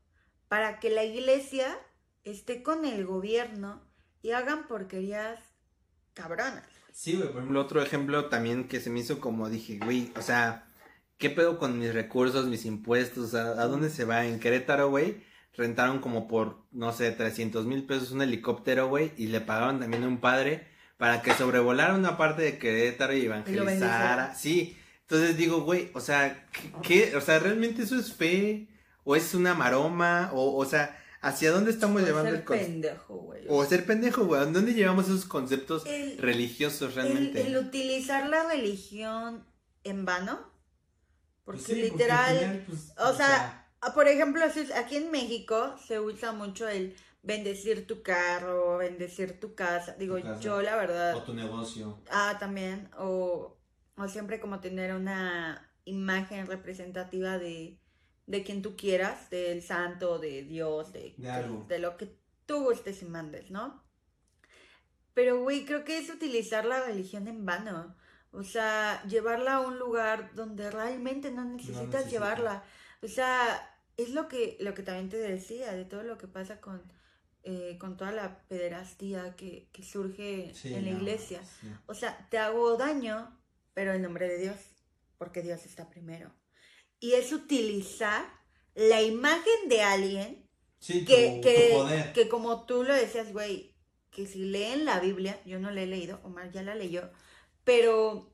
para 0.49 0.81
que 0.81 0.89
la 0.89 1.05
iglesia 1.05 1.79
esté 2.25 2.63
con 2.63 2.83
el 2.83 3.05
gobierno 3.05 3.81
y 4.21 4.31
hagan 4.31 4.67
porquerías 4.67 5.39
cabronas. 6.13 6.67
Sí, 6.91 7.15
güey, 7.15 7.29
por 7.29 7.37
ejemplo, 7.37 7.61
otro 7.61 7.81
ejemplo 7.81 8.25
también 8.25 8.67
que 8.67 8.81
se 8.81 8.89
me 8.89 8.99
hizo 8.99 9.21
como 9.21 9.49
dije, 9.49 9.79
güey, 9.81 10.11
o 10.17 10.21
sea, 10.21 10.67
¿qué 11.17 11.29
pedo 11.29 11.57
con 11.57 11.79
mis 11.79 11.93
recursos, 11.93 12.47
mis 12.47 12.65
impuestos? 12.65 13.33
¿A, 13.35 13.67
dónde 13.67 13.89
se 13.89 14.03
va? 14.03 14.25
En 14.25 14.41
Querétaro, 14.41 14.89
güey, 14.89 15.23
rentaron 15.53 15.99
como 15.99 16.27
por, 16.27 16.65
no 16.71 16.91
sé, 16.91 17.09
300 17.11 17.65
mil 17.65 17.85
pesos 17.85 18.11
un 18.11 18.21
helicóptero, 18.21 18.89
güey, 18.89 19.13
y 19.15 19.27
le 19.27 19.39
pagaron 19.39 19.79
también 19.79 20.03
a 20.03 20.09
un 20.09 20.19
padre 20.19 20.70
para 21.01 21.23
que 21.23 21.33
sobrevolara 21.33 21.95
una 21.95 22.15
parte 22.15 22.43
de 22.43 22.59
Querétaro 22.59 23.17
y 23.17 23.25
evangelizara. 23.25 24.35
sí, 24.35 24.77
entonces 24.99 25.35
digo, 25.35 25.61
güey, 25.61 25.89
o 25.95 25.99
sea, 25.99 26.45
¿qué, 26.83 27.15
O 27.15 27.21
sea, 27.21 27.39
¿realmente 27.39 27.81
eso 27.81 27.97
es 27.97 28.13
fe? 28.13 28.67
¿O 29.03 29.15
es 29.15 29.33
una 29.33 29.55
maroma? 29.55 30.29
O, 30.31 30.55
o 30.55 30.63
sea, 30.63 31.03
¿hacia 31.21 31.49
dónde 31.49 31.71
estamos 31.71 32.03
llevando 32.03 32.29
el 32.29 32.43
concepto? 32.43 32.71
pendejo, 32.71 33.15
güey. 33.15 33.45
O 33.49 33.65
ser 33.65 33.87
pendejo, 33.87 34.25
güey. 34.25 34.41
¿Dónde 34.51 34.75
llevamos 34.75 35.05
esos 35.05 35.25
conceptos 35.25 35.85
religiosos 36.19 36.93
realmente? 36.93 37.47
El, 37.47 37.57
utilizar 37.57 38.29
la 38.29 38.43
religión 38.43 39.43
en 39.83 40.05
vano. 40.05 40.51
Porque 41.43 41.63
pues 41.63 41.77
literal, 41.79 42.63
pues, 42.67 42.93
o, 42.99 43.15
sea, 43.15 43.71
por 43.95 44.07
ejemplo, 44.07 44.43
aquí 44.75 44.97
en 44.97 45.09
México 45.09 45.75
se 45.87 45.99
usa 45.99 46.31
mucho 46.31 46.67
el 46.67 46.95
bendecir 47.23 47.87
tu 47.87 48.01
carro, 48.01 48.77
bendecir 48.77 49.39
tu 49.39 49.55
casa. 49.55 49.95
Digo, 49.97 50.17
yo 50.39 50.61
la 50.61 50.75
verdad. 50.75 51.15
O 51.15 51.23
tu 51.23 51.33
negocio. 51.33 51.99
Ah, 52.09 52.37
también. 52.39 52.89
O, 52.97 53.57
o 53.97 54.07
siempre 54.07 54.39
como 54.39 54.59
tener 54.59 54.93
una 54.93 55.71
imagen 55.85 56.47
representativa 56.47 57.37
de, 57.37 57.79
de 58.25 58.43
quien 58.43 58.61
tú 58.61 58.75
quieras, 58.75 59.29
del 59.29 59.61
santo, 59.61 60.19
de 60.19 60.43
Dios, 60.43 60.91
de, 60.93 61.15
de, 61.67 61.79
lo 61.79 61.97
que 61.97 62.17
tú 62.45 62.63
gustes 62.63 63.01
y 63.01 63.05
mandes, 63.05 63.51
¿no? 63.51 63.83
Pero, 65.13 65.41
güey, 65.41 65.65
creo 65.65 65.83
que 65.83 65.97
es 65.97 66.09
utilizar 66.09 66.65
la 66.65 66.83
religión 66.85 67.27
en 67.27 67.45
vano. 67.45 67.95
O 68.31 68.43
sea, 68.43 69.03
llevarla 69.03 69.55
a 69.55 69.59
un 69.59 69.77
lugar 69.77 70.33
donde 70.35 70.71
realmente 70.71 71.31
no 71.31 71.43
necesitas 71.43 72.09
llevarla. 72.09 72.63
O 73.03 73.07
sea, 73.09 73.77
es 73.97 74.11
lo 74.11 74.29
que, 74.29 74.55
lo 74.61 74.73
que 74.73 74.83
también 74.83 75.09
te 75.09 75.17
decía, 75.17 75.73
de 75.73 75.83
todo 75.83 76.03
lo 76.03 76.17
que 76.17 76.27
pasa 76.27 76.61
con, 76.61 76.81
eh, 77.43 77.77
con 77.79 77.97
toda 77.97 78.11
la 78.11 78.43
pederastía 78.47 79.35
que, 79.35 79.67
surge 79.83 80.53
en 80.63 80.85
la 80.85 80.91
iglesia. 80.91 81.41
O 81.87 81.93
sea, 81.93 82.27
te 82.29 82.37
hago 82.37 82.77
daño, 82.77 83.39
pero 83.73 83.93
en 83.93 84.03
nombre 84.03 84.27
de 84.27 84.37
Dios, 84.37 84.57
porque 85.17 85.41
Dios 85.41 85.65
está 85.65 85.89
primero. 85.89 86.31
Y 86.99 87.13
es 87.13 87.33
utilizar 87.33 88.23
la 88.75 89.01
imagen 89.01 89.69
de 89.69 89.81
alguien 89.81 90.49
que, 90.79 91.05
que, 91.05 92.11
que 92.13 92.29
como 92.29 92.65
tú 92.65 92.83
lo 92.83 92.93
decías, 92.93 93.31
güey, 93.33 93.75
que 94.11 94.27
si 94.27 94.39
leen 94.39 94.85
la 94.85 94.99
Biblia, 94.99 95.41
yo 95.45 95.59
no 95.59 95.71
la 95.71 95.81
he 95.81 95.87
leído, 95.87 96.19
Omar 96.23 96.51
ya 96.51 96.61
la 96.61 96.75
leyó, 96.75 97.09
pero 97.63 98.30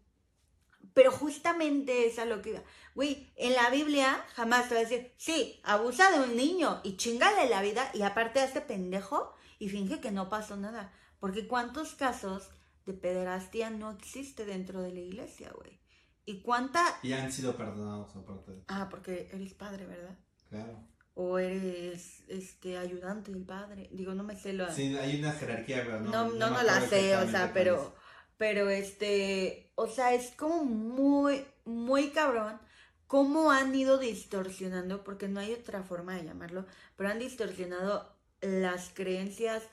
pero 0.98 1.12
justamente 1.12 2.08
es 2.08 2.18
a 2.18 2.26
lo 2.26 2.42
que 2.42 2.50
iba. 2.50 2.64
Güey, 2.96 3.32
en 3.36 3.54
la 3.54 3.70
Biblia 3.70 4.26
jamás 4.34 4.68
te 4.68 4.74
va 4.74 4.82
a 4.82 4.84
decir, 4.84 5.14
sí, 5.16 5.62
abusa 5.64 6.10
de 6.10 6.28
un 6.28 6.36
niño 6.36 6.82
y 6.84 6.98
chingale 6.98 7.48
la 7.48 7.62
vida 7.62 7.92
y 7.94 8.02
aparte 8.02 8.40
a 8.40 8.46
este 8.46 8.62
pendejo 8.62 9.32
y 9.60 9.70
finge 9.70 10.00
que 10.00 10.10
no 10.10 10.28
pasó 10.28 10.58
nada. 10.58 10.92
Porque 11.20 11.48
cuántos 11.48 11.94
casos 11.94 12.50
de 12.88 12.94
pederastia 12.94 13.70
no 13.70 13.92
existe 13.92 14.44
dentro 14.44 14.82
de 14.82 14.92
la 14.92 15.02
iglesia, 15.02 15.52
güey. 15.56 15.80
¿Y 16.26 16.42
cuánta... 16.42 16.84
Y 17.04 17.14
han 17.14 17.32
sido 17.32 17.56
perdonados 17.56 18.16
aparte. 18.16 18.64
Ah, 18.68 18.88
porque 18.90 19.30
eres 19.32 19.54
padre, 19.54 19.86
¿verdad? 19.86 20.18
Claro. 20.50 20.84
O 21.14 21.38
eres 21.38 22.24
este 22.28 22.80
ayudante 22.80 23.32
del 23.32 23.46
padre. 23.46 23.88
Digo, 23.92 24.16
no 24.16 24.24
me 24.24 24.36
sé 24.36 24.54
lo... 24.54 24.74
Sí, 24.74 24.98
hay 24.98 25.20
una 25.20 25.32
jerarquía, 25.32 25.84
pero 25.86 26.02
no... 26.02 26.10
No, 26.10 26.26
no, 26.34 26.50
no 26.50 26.64
la 26.64 26.82
sé, 26.82 27.16
o 27.18 27.30
sea, 27.30 27.54
pero... 27.54 27.94
Pero 28.38 28.70
este, 28.70 29.72
o 29.76 29.88
sea, 29.88 30.14
es 30.14 30.32
como 30.32 30.64
muy, 30.64 31.46
muy 31.66 32.10
cabrón 32.10 32.60
cómo 33.08 33.52
han 33.52 33.74
ido 33.74 33.98
distorsionando, 33.98 35.04
porque 35.04 35.28
no 35.28 35.40
hay 35.40 35.54
otra 35.54 35.84
forma 35.84 36.16
de 36.16 36.26
llamarlo, 36.26 36.66
pero 36.96 37.10
han 37.10 37.20
distorsionado 37.20 38.16
las 38.42 38.92
creencias 38.94 39.64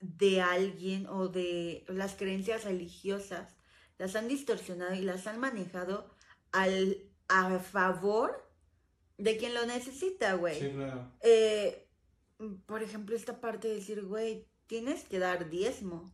de 0.00 0.40
alguien 0.40 1.06
o 1.06 1.28
de 1.28 1.84
las 1.88 2.14
creencias 2.14 2.64
religiosas, 2.64 3.54
las 3.98 4.16
han 4.16 4.28
distorsionado 4.28 4.94
y 4.94 5.02
las 5.02 5.26
han 5.26 5.38
manejado 5.38 6.10
al, 6.52 6.98
a 7.28 7.58
favor 7.58 8.46
de 9.18 9.36
quien 9.36 9.54
lo 9.54 9.64
necesita, 9.66 10.34
güey. 10.34 10.60
Sí, 10.60 10.70
claro. 10.70 11.10
Eh, 11.22 11.86
por 12.66 12.82
ejemplo, 12.82 13.16
esta 13.16 13.40
parte 13.40 13.68
de 13.68 13.76
decir, 13.76 14.04
güey, 14.04 14.46
tienes 14.66 15.04
que 15.04 15.18
dar 15.18 15.48
diezmo. 15.48 16.12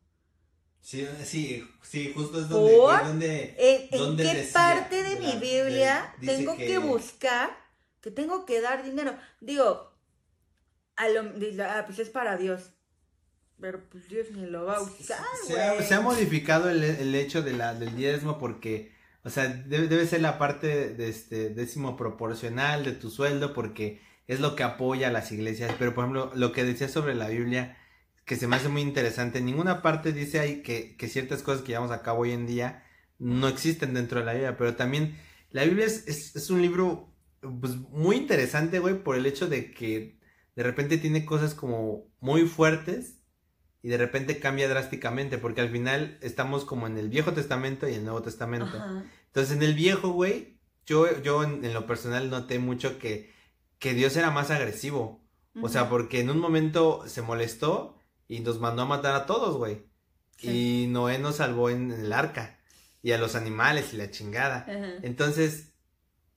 Sí, 0.82 1.08
sí, 1.24 1.64
sí, 1.80 2.12
justo 2.14 2.40
es 2.40 2.48
donde... 2.48 3.54
¿En, 3.56 4.16
qué 4.16 4.48
parte 4.52 5.02
de, 5.04 5.20
mi 5.20 5.32
Biblia 5.38 6.12
tengo 6.20 6.56
que... 6.56 6.78
buscar 6.78 7.50
que 8.00 8.10
tengo 8.10 8.44
que 8.44 8.60
dar 8.60 8.82
dinero? 8.84 9.16
Digo, 9.40 9.92
a 10.96 11.08
lo, 11.08 11.20
ah, 11.64 11.84
pues 11.86 12.00
es 12.00 12.10
para 12.10 12.36
Dios. 12.36 12.72
Pero 13.60 13.80
pues 13.88 14.08
Dios 14.08 14.32
ni 14.32 14.44
lo 14.46 14.64
va 14.64 14.78
a 14.78 14.80
usar, 14.80 15.24
se, 15.46 15.62
ha, 15.62 15.80
se 15.80 15.94
ha, 15.94 16.00
modificado 16.00 16.68
el, 16.68 16.82
el, 16.82 17.14
hecho 17.14 17.42
de 17.42 17.52
la, 17.52 17.74
del 17.74 17.94
diezmo 17.94 18.36
porque, 18.36 18.92
o 19.22 19.30
sea, 19.30 19.46
debe, 19.46 19.86
debe 19.86 20.04
ser 20.04 20.20
la 20.20 20.36
parte 20.36 20.88
de 20.88 21.08
este 21.08 21.50
décimo 21.50 21.96
proporcional 21.96 22.84
de 22.84 22.90
tu 22.90 23.08
sueldo 23.08 23.54
porque 23.54 24.02
es 24.26 24.40
lo 24.40 24.56
que 24.56 24.64
apoya 24.64 25.08
a 25.08 25.12
las 25.12 25.30
iglesias. 25.30 25.72
Pero, 25.78 25.94
por 25.94 26.02
ejemplo, 26.02 26.32
lo 26.34 26.50
que 26.50 26.64
decía 26.64 26.88
sobre 26.88 27.14
la 27.14 27.28
Biblia 27.28 27.78
que 28.24 28.36
se 28.36 28.46
me 28.46 28.56
hace 28.56 28.68
muy 28.68 28.82
interesante. 28.82 29.38
En 29.38 29.46
ninguna 29.46 29.82
parte 29.82 30.12
dice 30.12 30.40
ahí 30.40 30.62
que, 30.62 30.96
que, 30.96 31.08
ciertas 31.08 31.42
cosas 31.42 31.62
que 31.62 31.68
llevamos 31.68 31.90
a 31.90 32.02
cabo 32.02 32.20
hoy 32.20 32.32
en 32.32 32.46
día 32.46 32.84
no 33.18 33.48
existen 33.48 33.94
dentro 33.94 34.20
de 34.20 34.26
la 34.26 34.32
Biblia, 34.32 34.56
pero 34.56 34.74
también 34.74 35.16
la 35.50 35.64
Biblia 35.64 35.86
es, 35.86 36.06
es, 36.06 36.50
un 36.50 36.62
libro 36.62 37.14
pues, 37.40 37.76
muy 37.76 38.16
interesante, 38.16 38.78
güey, 38.78 39.02
por 39.02 39.16
el 39.16 39.26
hecho 39.26 39.48
de 39.48 39.72
que 39.72 40.18
de 40.56 40.62
repente 40.62 40.98
tiene 40.98 41.24
cosas 41.24 41.54
como 41.54 42.06
muy 42.20 42.46
fuertes 42.46 43.18
y 43.82 43.88
de 43.88 43.98
repente 43.98 44.38
cambia 44.38 44.68
drásticamente, 44.68 45.38
porque 45.38 45.60
al 45.60 45.70
final 45.70 46.18
estamos 46.20 46.64
como 46.64 46.86
en 46.86 46.98
el 46.98 47.08
Viejo 47.08 47.32
Testamento 47.32 47.88
y 47.88 47.94
el 47.94 48.04
Nuevo 48.04 48.22
Testamento. 48.22 48.72
Entonces 49.26 49.56
en 49.56 49.62
el 49.62 49.74
Viejo, 49.74 50.10
güey, 50.10 50.60
yo, 50.86 51.20
yo 51.22 51.42
en, 51.42 51.72
lo 51.72 51.86
personal 51.86 52.30
noté 52.30 52.58
mucho 52.58 52.98
que, 52.98 53.32
que 53.78 53.94
Dios 53.94 54.16
era 54.16 54.30
más 54.30 54.50
agresivo. 54.50 55.20
O 55.60 55.68
sea, 55.68 55.90
porque 55.90 56.20
en 56.20 56.30
un 56.30 56.38
momento 56.38 57.02
se 57.06 57.20
molestó 57.20 57.98
y 58.32 58.40
nos 58.40 58.60
mandó 58.60 58.82
a 58.82 58.86
matar 58.86 59.14
a 59.14 59.26
todos, 59.26 59.58
güey. 59.58 59.82
Y 60.40 60.86
Noé 60.88 61.18
nos 61.18 61.36
salvó 61.36 61.68
en 61.68 61.90
el 61.90 62.14
arca. 62.14 62.58
Y 63.02 63.12
a 63.12 63.18
los 63.18 63.34
animales 63.34 63.92
y 63.92 63.98
la 63.98 64.10
chingada. 64.10 64.64
Entonces, 65.02 65.74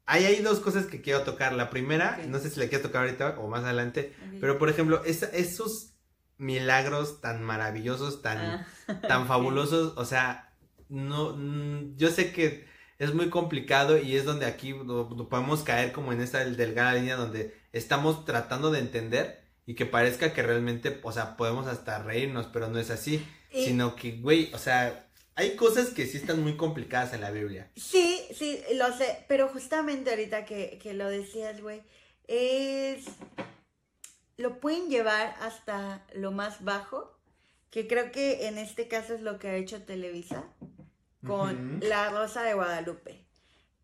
hay 0.06 0.26
ahí 0.26 0.42
dos 0.42 0.60
cosas 0.60 0.88
que 0.88 1.02
quiero 1.02 1.22
tocar. 1.22 1.54
La 1.54 1.70
primera, 1.70 2.20
no 2.28 2.40
sé 2.40 2.50
si 2.50 2.60
la 2.60 2.68
quiero 2.68 2.84
tocar 2.84 3.04
ahorita 3.06 3.40
o 3.40 3.48
más 3.48 3.64
adelante, 3.64 4.14
pero 4.42 4.58
por 4.58 4.70
ejemplo, 4.70 5.04
esos 5.06 5.94
milagros 6.38 7.22
tan 7.22 7.42
maravillosos, 7.42 8.22
tan, 8.22 8.40
ah. 8.40 8.68
tan 9.08 9.26
fabulosos, 9.28 9.94
o 9.96 10.04
sea, 10.04 10.54
no, 10.90 11.38
yo 11.96 12.10
sé 12.10 12.34
que 12.34 12.66
es 13.00 13.14
muy 13.14 13.30
complicado 13.30 13.98
y 13.98 14.18
es 14.18 14.26
donde 14.26 14.48
aquí 14.48 14.74
podemos 15.30 15.64
caer 15.64 15.94
como 15.94 16.12
en 16.12 16.20
esta 16.20 16.44
delgada 16.44 16.96
línea 16.96 17.16
donde 17.16 17.56
estamos 17.72 18.26
tratando 18.26 18.70
de 18.70 18.80
entender 18.80 19.45
y 19.66 19.76
que 19.76 19.86
parezca 19.86 20.34
que 20.34 20.44
realmente, 20.44 21.00
o 21.02 21.12
sea, 21.12 21.38
podemos 21.38 21.68
hasta 21.68 22.00
reírnos, 22.00 22.48
pero 22.48 22.68
no 22.68 22.80
es 22.80 22.90
así, 22.92 23.26
sino 23.52 23.96
que, 23.96 24.18
güey, 24.18 24.54
o 24.54 24.58
sea, 24.58 25.08
hay 25.36 25.56
cosas 25.56 25.90
que 25.90 26.06
sí 26.06 26.18
están 26.18 26.42
muy 26.44 26.56
complicadas 26.56 27.14
en 27.14 27.22
la 27.22 27.32
Biblia. 27.32 27.72
Sí, 27.76 28.22
sí, 28.34 28.62
lo 28.76 28.96
sé, 28.96 29.26
pero 29.28 29.50
justamente 29.50 30.12
ahorita 30.12 30.46
que, 30.46 30.80
que 30.82 30.94
lo 30.94 31.10
decías, 31.10 31.62
güey, 31.62 31.82
es... 32.28 33.06
Lo 34.38 34.60
pueden 34.60 34.90
llevar 34.90 35.34
hasta 35.40 36.06
lo 36.14 36.32
más 36.32 36.64
bajo, 36.64 37.18
que 37.70 37.88
creo 37.88 38.12
que 38.12 38.48
en 38.48 38.58
este 38.58 38.90
caso 38.90 39.14
es 39.14 39.22
lo 39.22 39.40
que 39.40 39.48
ha 39.48 39.56
hecho 39.56 39.84
Televisa 39.84 40.44
con 41.26 41.80
La 41.82 42.10
Rosa 42.10 42.44
de 42.44 42.54
Guadalupe. 42.54 43.26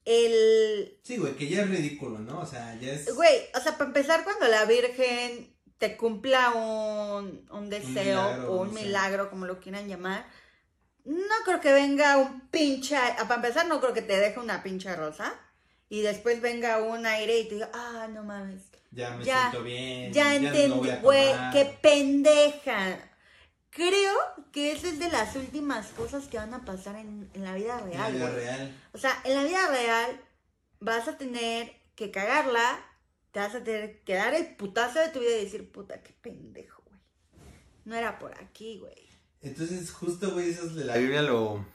El... 0.03 0.99
Sí, 1.03 1.17
güey, 1.17 1.35
que 1.35 1.47
ya 1.47 1.61
es 1.61 1.69
ridículo, 1.69 2.19
¿no? 2.19 2.41
O 2.41 2.45
sea, 2.45 2.77
ya 2.79 2.91
es... 2.91 3.15
Güey, 3.15 3.33
o 3.55 3.61
sea, 3.61 3.77
para 3.77 3.87
empezar, 3.87 4.23
cuando 4.25 4.47
la 4.47 4.65
Virgen 4.65 5.55
te 5.81 5.97
cumpla 5.97 6.51
un, 6.51 7.43
un 7.49 7.69
deseo 7.71 8.47
o 8.47 8.61
un 8.61 8.71
milagro, 8.71 9.31
como 9.31 9.47
lo 9.47 9.59
quieran 9.59 9.87
llamar, 9.87 10.27
no 11.05 11.35
creo 11.43 11.59
que 11.59 11.73
venga 11.73 12.17
un 12.17 12.41
pinche... 12.49 12.95
Para 13.17 13.35
empezar, 13.35 13.65
no 13.65 13.81
creo 13.81 13.91
que 13.91 14.03
te 14.03 14.19
deje 14.19 14.39
una 14.39 14.61
pinche 14.61 14.95
rosa 14.95 15.33
y 15.89 16.01
después 16.01 16.39
venga 16.39 16.77
un 16.77 17.07
aire 17.07 17.39
y 17.39 17.47
te 17.47 17.55
diga, 17.55 17.71
ah, 17.73 18.07
no 18.13 18.23
mames. 18.23 18.61
Ya 18.91 19.09
me 19.17 19.23
siento 19.23 19.63
bien. 19.63 20.13
Ya, 20.13 20.35
entendí, 20.35 20.91
güey, 21.01 21.33
qué 21.51 21.65
pendeja. 21.81 22.99
Creo 23.71 24.13
que 24.51 24.73
esa 24.73 24.87
es 24.87 24.99
de 24.99 25.09
las 25.09 25.35
últimas 25.35 25.87
cosas 25.87 26.27
que 26.27 26.37
van 26.37 26.53
a 26.53 26.63
pasar 26.63 26.95
en, 26.95 27.27
la 27.33 27.55
vida 27.55 27.79
real. 27.79 28.13
En 28.13 28.19
la 28.19 28.29
vida 28.29 28.35
real. 28.35 28.81
O 28.93 28.99
sea, 28.99 29.19
en 29.23 29.35
la 29.35 29.43
vida 29.45 29.67
real 29.67 30.21
vas 30.79 31.07
a 31.07 31.17
tener 31.17 31.73
que 31.95 32.11
cagarla, 32.11 32.85
te 33.31 33.39
vas 33.39 33.55
a 33.55 33.63
tener 33.63 34.01
que 34.03 34.13
dar 34.13 34.33
el 34.33 34.55
putazo 34.55 34.99
de 34.99 35.09
tu 35.09 35.19
vida 35.19 35.37
y 35.37 35.45
decir, 35.45 35.71
puta, 35.71 36.01
qué 36.01 36.13
pendejo, 36.21 36.83
güey. 36.85 36.99
No 37.85 37.95
era 37.95 38.19
por 38.19 38.33
aquí, 38.41 38.79
güey. 38.79 39.09
Entonces, 39.41 39.91
justo, 39.91 40.31
güey, 40.31 40.49
eso 40.49 40.65
es 40.65 40.75
de 40.75 40.85
la 40.85 40.97
Biblia 40.97 41.21
lo... 41.21 41.65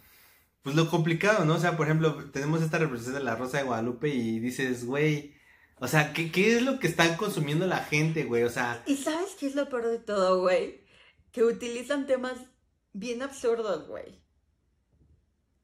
Pues 0.62 0.74
lo 0.74 0.90
complicado, 0.90 1.44
¿no? 1.44 1.54
O 1.54 1.58
sea, 1.60 1.76
por 1.76 1.86
ejemplo, 1.86 2.30
tenemos 2.30 2.60
esta 2.60 2.78
representación 2.78 3.22
de 3.22 3.30
la 3.30 3.36
Rosa 3.36 3.58
de 3.58 3.64
Guadalupe 3.64 4.08
y 4.08 4.40
dices, 4.40 4.84
güey, 4.84 5.34
o 5.78 5.86
sea, 5.86 6.12
¿qué, 6.12 6.32
¿qué 6.32 6.56
es 6.56 6.62
lo 6.62 6.80
que 6.80 6.88
están 6.88 7.16
consumiendo 7.16 7.66
la 7.66 7.78
gente, 7.78 8.24
güey? 8.24 8.42
O 8.42 8.50
sea... 8.50 8.82
¿Y 8.84 8.96
sabes 8.96 9.36
qué 9.38 9.46
es 9.46 9.54
lo 9.54 9.68
peor 9.68 9.86
de 9.86 10.00
todo, 10.00 10.40
güey? 10.40 10.86
que 11.36 11.44
utilizan 11.44 12.06
temas 12.06 12.38
bien 12.94 13.20
absurdos, 13.20 13.86
güey. 13.88 14.22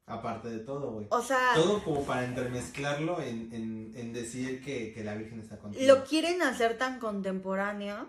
Aparte 0.07 0.49
de 0.51 0.59
todo, 0.59 0.93
güey. 0.93 1.07
O 1.11 1.23
sea. 1.23 1.53
Todo 1.55 1.83
como 1.83 2.05
para 2.05 2.25
entremezclarlo 2.25 3.21
en, 3.21 3.53
en, 3.53 3.93
en 3.95 4.13
decir 4.13 4.63
que, 4.63 4.93
que, 4.93 5.05
la 5.05 5.15
Virgen 5.15 5.41
está 5.41 5.59
contigo. 5.59 5.85
Lo 5.87 6.05
quieren 6.05 6.43
hacer 6.43 6.77
tan 6.77 6.99
contemporáneo. 6.99 8.09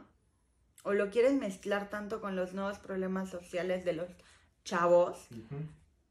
O 0.84 0.92
lo 0.92 1.10
quieren 1.12 1.40
mezclar 1.40 1.90
tanto 1.90 2.20
con 2.20 2.36
los 2.36 2.54
nuevos 2.54 2.78
problemas 2.78 3.30
sociales 3.30 3.86
de 3.86 3.94
los 3.94 4.10
chavos. 4.66 5.18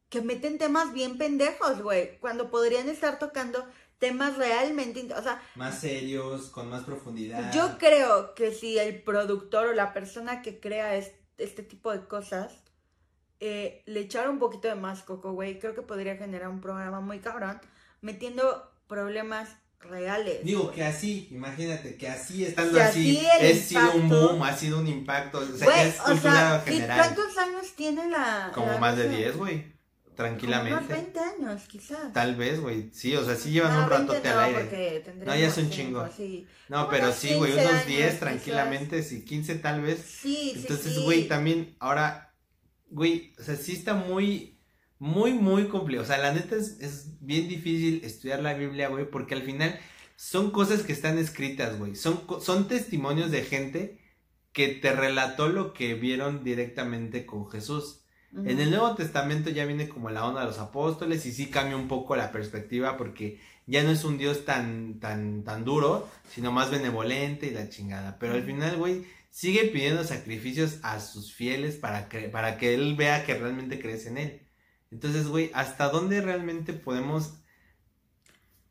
Que 0.08 0.22
meten 0.22 0.56
temas 0.56 0.94
bien 0.94 1.18
pendejos, 1.18 1.82
güey. 1.82 2.18
Cuando 2.20 2.50
podrían 2.50 2.88
estar 2.88 3.18
tocando 3.18 3.66
temas 3.98 4.36
realmente, 4.36 5.12
o 5.14 5.22
sea, 5.22 5.42
más 5.54 5.78
serios, 5.78 6.48
con 6.48 6.70
más 6.70 6.84
profundidad. 6.84 7.52
Yo 7.52 7.76
creo 7.78 8.34
que 8.34 8.52
si 8.52 8.78
el 8.78 9.02
productor 9.02 9.68
o 9.68 9.72
la 9.74 9.92
persona 9.92 10.42
que 10.42 10.58
crea 10.58 10.96
este 10.96 11.62
tipo 11.62 11.92
de 11.92 12.06
cosas, 12.06 12.61
eh, 13.44 13.82
le 13.86 13.98
echara 13.98 14.30
un 14.30 14.38
poquito 14.38 14.68
de 14.68 14.76
más 14.76 15.02
coco, 15.02 15.32
güey, 15.32 15.58
creo 15.58 15.74
que 15.74 15.82
podría 15.82 16.16
generar 16.16 16.48
un 16.48 16.60
programa 16.60 17.00
muy 17.00 17.18
cabrón, 17.18 17.60
metiendo 18.00 18.70
problemas 18.86 19.48
reales. 19.80 20.44
Digo 20.44 20.70
que 20.70 20.84
así, 20.84 21.26
imagínate, 21.32 21.96
que 21.96 22.06
así 22.08 22.44
estando 22.44 22.80
así, 22.80 23.18
ha 23.26 23.52
sido 23.52 23.94
un 23.94 24.08
boom, 24.08 24.42
ha 24.44 24.56
sido 24.56 24.78
un 24.78 24.86
impacto, 24.86 25.38
o 25.38 25.56
sea, 25.58 25.82
es 25.82 25.96
cultura 25.96 26.62
general. 26.64 26.98
¿Cuántos 26.98 27.36
años 27.36 27.74
tiene 27.74 28.08
la... 28.08 28.52
Como 28.54 28.78
más 28.78 28.96
de 28.96 29.08
10, 29.08 29.36
güey. 29.36 29.72
Tranquilamente. 30.14 30.78
Como 30.78 30.88
20 30.88 31.18
años, 31.18 31.62
quizás. 31.66 32.12
Tal 32.12 32.36
vez, 32.36 32.60
güey. 32.60 32.90
Sí, 32.92 33.16
o 33.16 33.24
sea, 33.24 33.34
sí 33.34 33.50
llevan 33.50 33.76
un 33.76 33.90
ratote 33.90 34.28
al 34.28 34.54
aire. 34.54 35.02
No, 35.16 35.34
ya 35.34 35.48
es 35.48 35.58
un 35.58 35.68
chingo. 35.68 36.08
No, 36.68 36.88
pero 36.88 37.12
sí, 37.12 37.34
güey, 37.34 37.54
unos 37.54 37.86
10 37.86 38.20
tranquilamente, 38.20 39.02
sí, 39.02 39.24
15 39.24 39.56
tal 39.56 39.80
vez. 39.80 39.98
Sí, 39.98 40.52
Entonces, 40.54 41.00
güey, 41.00 41.26
también, 41.26 41.74
ahora, 41.80 42.31
güey, 42.92 43.32
o 43.38 43.42
sea, 43.42 43.56
sí 43.56 43.72
está 43.72 43.94
muy, 43.94 44.58
muy, 44.98 45.32
muy 45.32 45.68
complejo. 45.68 46.02
O 46.02 46.06
sea, 46.06 46.18
la 46.18 46.32
neta 46.32 46.56
es, 46.56 46.78
es 46.80 47.18
bien 47.20 47.48
difícil 47.48 48.02
estudiar 48.04 48.40
la 48.40 48.54
Biblia, 48.54 48.88
güey, 48.88 49.10
porque 49.10 49.34
al 49.34 49.42
final 49.42 49.78
son 50.16 50.50
cosas 50.52 50.82
que 50.82 50.92
están 50.92 51.18
escritas, 51.18 51.78
güey. 51.78 51.96
Son, 51.96 52.24
son 52.40 52.68
testimonios 52.68 53.30
de 53.30 53.42
gente 53.42 53.98
que 54.52 54.68
te 54.68 54.92
relató 54.92 55.48
lo 55.48 55.72
que 55.72 55.94
vieron 55.94 56.44
directamente 56.44 57.26
con 57.26 57.50
Jesús. 57.50 58.04
En 58.34 58.60
el 58.60 58.70
Nuevo 58.70 58.94
Testamento 58.94 59.50
ya 59.50 59.66
viene 59.66 59.90
como 59.90 60.08
la 60.08 60.24
onda 60.24 60.40
de 60.40 60.46
los 60.46 60.58
apóstoles 60.58 61.26
y 61.26 61.32
sí 61.32 61.50
cambia 61.50 61.76
un 61.76 61.86
poco 61.86 62.16
la 62.16 62.32
perspectiva 62.32 62.96
porque 62.96 63.38
ya 63.66 63.82
no 63.82 63.90
es 63.90 64.04
un 64.04 64.16
Dios 64.16 64.46
tan, 64.46 65.00
tan, 65.00 65.44
tan 65.44 65.64
duro, 65.64 66.08
sino 66.30 66.50
más 66.50 66.70
benevolente 66.70 67.48
y 67.48 67.50
la 67.50 67.68
chingada. 67.68 68.16
Pero 68.18 68.32
al 68.34 68.42
final, 68.42 68.78
güey, 68.78 69.04
sigue 69.32 69.64
pidiendo 69.64 70.04
sacrificios 70.04 70.78
a 70.82 71.00
sus 71.00 71.34
fieles 71.34 71.76
para 71.76 72.10
que, 72.10 72.28
para 72.28 72.58
que 72.58 72.74
él 72.74 72.94
vea 72.96 73.24
que 73.24 73.34
realmente 73.34 73.80
crees 73.80 74.06
en 74.06 74.18
él. 74.18 74.46
Entonces, 74.90 75.26
güey, 75.26 75.50
¿hasta 75.54 75.88
dónde 75.88 76.20
realmente 76.20 76.74
podemos 76.74 77.32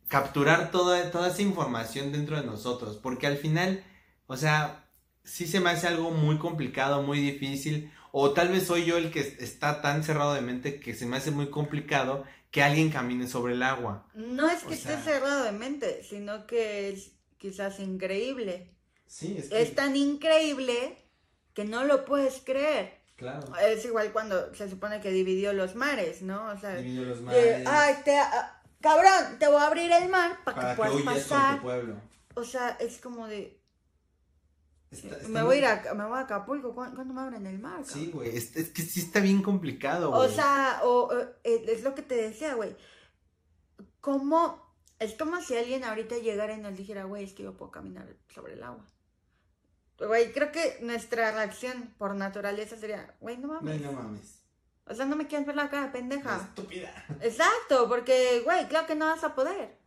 capturar 0.08 0.70
toda, 0.70 1.10
toda 1.10 1.30
esa 1.30 1.42
información 1.42 2.12
dentro 2.12 2.40
de 2.40 2.46
nosotros? 2.46 2.98
Porque 2.98 3.26
al 3.26 3.38
final, 3.38 3.84
o 4.28 4.38
sea, 4.38 4.88
sí 5.24 5.48
se 5.48 5.60
me 5.60 5.72
hace 5.72 5.88
algo 5.88 6.12
muy 6.12 6.38
complicado, 6.38 7.02
muy 7.02 7.20
difícil 7.20 7.92
o 8.12 8.32
tal 8.32 8.50
vez 8.50 8.68
soy 8.68 8.86
yo 8.86 8.98
el 8.98 9.12
que 9.12 9.22
está 9.22 9.82
tan 9.82 10.04
cerrado 10.04 10.36
de 10.36 10.42
mente 10.42 10.80
que 10.80 10.94
se 10.94 11.08
me 11.08 11.18
hace 11.18 11.32
muy 11.32 11.50
complicado 11.50 12.24
que 12.52 12.62
alguien 12.62 12.92
camine 12.92 13.28
sobre 13.28 13.54
el 13.54 13.64
agua. 13.64 14.06
No 14.14 14.48
es 14.48 14.64
que 14.64 14.76
esté 14.76 14.98
cerrado 15.02 15.46
de 15.46 15.54
mente, 15.54 16.04
sino 16.04 16.46
que 16.46 16.90
es 16.90 17.14
quizás 17.38 17.80
increíble. 17.80 18.76
Sí, 19.12 19.36
es, 19.38 19.50
que... 19.50 19.62
es 19.62 19.76
tan 19.76 19.98
increíble 19.98 20.98
que 21.54 21.66
no 21.66 21.84
lo 21.84 22.06
puedes 22.06 22.42
creer. 22.46 23.02
Claro. 23.18 23.46
Es 23.58 23.84
igual 23.84 24.14
cuando 24.14 24.56
se 24.56 24.70
supone 24.70 25.02
que 25.02 25.12
dividió 25.12 25.52
los 25.52 25.76
mares, 25.76 26.22
¿no? 26.22 26.48
O 26.48 26.58
sea, 26.58 26.76
dividió 26.78 27.04
los 27.04 27.22
mares. 27.22 27.68
ay, 27.68 27.96
te, 28.06 28.18
ah, 28.18 28.62
cabrón, 28.80 29.38
te 29.38 29.48
voy 29.48 29.58
a 29.58 29.68
abrir 29.68 29.92
el 29.92 30.10
mar 30.10 30.40
para, 30.46 30.72
que 30.72 30.76
puedas 30.78 31.02
pasar. 31.04 31.58
tu 31.58 31.64
pueblo. 31.64 31.96
O 32.36 32.46
sea, 32.46 32.78
es 32.80 33.00
como 33.00 33.28
de 33.28 33.62
me, 35.30 35.44
voy 35.44 35.56
a 35.56 35.60
ir 35.60 35.66
a, 35.66 35.94
me 35.94 36.06
voy 36.06 36.18
a 36.18 36.22
Acapulco. 36.22 36.74
¿Cuándo, 36.74 37.06
me 37.06 37.22
abren 37.22 37.46
el 37.46 37.60
mar? 37.60 37.84
Sí, 37.86 38.12
güey. 38.14 38.36
Es, 38.36 38.50
que 38.50 38.82
sí 38.82 39.02
está 39.02 39.20
bien 39.20 39.42
complicado, 39.42 40.12
güey. 40.12 40.30
O 40.30 40.30
sea, 40.30 40.82
o, 40.84 41.12
eh, 41.44 41.66
es 41.68 41.84
lo 41.84 41.96
que 41.96 42.02
te 42.02 42.16
decía, 42.16 42.56
güey. 42.56 42.76
¿Cómo? 44.00 44.76
Es 45.00 45.16
como 45.16 45.42
si 45.42 45.58
alguien 45.58 45.84
ahorita 45.84 46.18
llegara 46.18 46.54
y 46.54 46.62
nos 46.62 46.78
dijera, 46.78 47.06
güey, 47.06 47.24
es 47.24 47.34
que 47.34 47.44
yo 47.44 47.56
puedo 47.56 47.72
caminar 47.72 48.08
sobre 48.34 48.54
el 48.54 48.64
agua. 48.64 48.86
Güey, 50.08 50.32
creo 50.32 50.52
que 50.52 50.80
nuestra 50.82 51.32
reacción 51.32 51.94
por 51.98 52.16
naturaleza 52.16 52.76
sería, 52.78 53.16
güey, 53.20 53.38
no 53.38 53.50
mames. 53.50 53.82
No, 53.82 53.92
mames. 53.92 54.42
O 54.88 54.96
sea, 54.96 55.06
no 55.06 55.16
me 55.16 55.28
quieres 55.28 55.46
ver 55.46 55.56
la 55.56 55.70
cara, 55.70 55.92
pendeja. 55.92 56.38
Estúpida. 56.50 57.06
Exacto, 57.22 57.88
porque, 57.88 58.42
güey, 58.44 58.68
claro 58.68 58.88
que 58.88 58.96
no 58.96 59.06
vas 59.06 59.24
a 59.24 59.36
poder. 59.36 59.80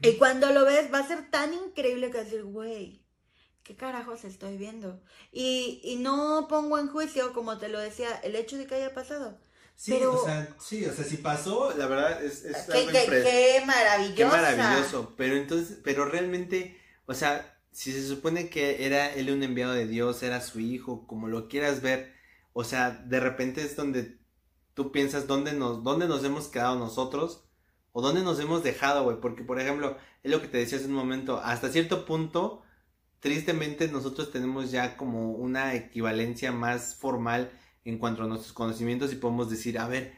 Y 0.00 0.16
cuando 0.16 0.52
lo 0.52 0.64
ves, 0.64 0.92
va 0.92 1.00
a 1.00 1.06
ser 1.06 1.30
tan 1.30 1.52
increíble 1.52 2.10
que 2.10 2.24
decir, 2.24 2.44
güey, 2.44 3.04
¿qué 3.62 3.76
carajos 3.76 4.24
estoy 4.24 4.56
viendo? 4.56 5.02
Y, 5.30 5.80
y 5.84 5.96
no 5.96 6.46
pongo 6.48 6.78
en 6.78 6.88
juicio, 6.88 7.32
como 7.32 7.58
te 7.58 7.68
lo 7.68 7.78
decía, 7.78 8.16
el 8.22 8.34
hecho 8.34 8.56
de 8.56 8.66
que 8.66 8.76
haya 8.76 8.94
pasado. 8.94 9.38
Sí, 9.76 9.94
o 10.02 10.24
sea, 10.24 10.56
sí, 10.60 10.84
o 10.84 10.92
sea, 10.92 11.04
si 11.04 11.16
pasó, 11.18 11.76
la 11.76 11.86
verdad 11.86 12.22
es, 12.24 12.44
es 12.44 12.56
qué, 12.70 12.86
qué, 12.86 13.06
qué 13.06 13.62
maravilloso. 13.66 14.14
Qué 14.14 14.24
maravilloso, 14.24 15.14
pero 15.16 15.36
entonces, 15.36 15.78
pero 15.82 16.04
realmente, 16.04 16.80
o 17.06 17.14
sea, 17.14 17.51
si 17.72 17.92
se 17.92 18.06
supone 18.06 18.48
que 18.48 18.84
era 18.86 19.12
él 19.12 19.30
un 19.30 19.42
enviado 19.42 19.72
de 19.72 19.86
Dios, 19.86 20.22
era 20.22 20.40
su 20.40 20.60
hijo, 20.60 21.06
como 21.06 21.28
lo 21.28 21.48
quieras 21.48 21.80
ver, 21.80 22.14
o 22.52 22.64
sea, 22.64 22.90
de 22.90 23.18
repente 23.18 23.62
es 23.62 23.76
donde 23.76 24.18
tú 24.74 24.92
piensas 24.92 25.26
dónde 25.26 25.52
nos, 25.52 25.82
dónde 25.82 26.06
nos 26.06 26.22
hemos 26.24 26.48
quedado 26.48 26.78
nosotros 26.78 27.44
o 27.92 28.02
dónde 28.02 28.22
nos 28.22 28.38
hemos 28.40 28.62
dejado, 28.62 29.04
güey, 29.04 29.20
porque 29.20 29.42
por 29.42 29.58
ejemplo, 29.58 29.96
es 30.22 30.30
lo 30.30 30.40
que 30.40 30.48
te 30.48 30.58
decía 30.58 30.78
hace 30.78 30.86
un 30.86 30.94
momento, 30.94 31.38
hasta 31.38 31.70
cierto 31.70 32.04
punto, 32.04 32.62
tristemente 33.20 33.88
nosotros 33.88 34.30
tenemos 34.30 34.70
ya 34.70 34.96
como 34.96 35.32
una 35.32 35.74
equivalencia 35.74 36.52
más 36.52 36.96
formal 36.96 37.50
en 37.84 37.98
cuanto 37.98 38.22
a 38.22 38.26
nuestros 38.26 38.52
conocimientos 38.52 39.12
y 39.12 39.16
podemos 39.16 39.50
decir, 39.50 39.78
a 39.78 39.88
ver, 39.88 40.14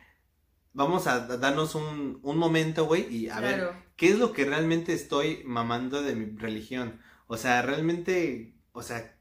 vamos 0.72 1.06
a 1.06 1.26
darnos 1.38 1.74
un, 1.74 2.18
un 2.22 2.36
momento, 2.36 2.84
güey, 2.86 3.06
y 3.14 3.28
a 3.28 3.40
ver, 3.40 3.70
¿qué 3.96 4.08
es 4.08 4.18
lo 4.18 4.32
que 4.32 4.44
realmente 4.44 4.92
estoy 4.92 5.42
mamando 5.44 6.02
de 6.02 6.16
mi 6.16 6.36
religión? 6.36 7.00
O 7.26 7.36
sea, 7.36 7.62
realmente, 7.62 8.54
o 8.72 8.82
sea, 8.82 9.16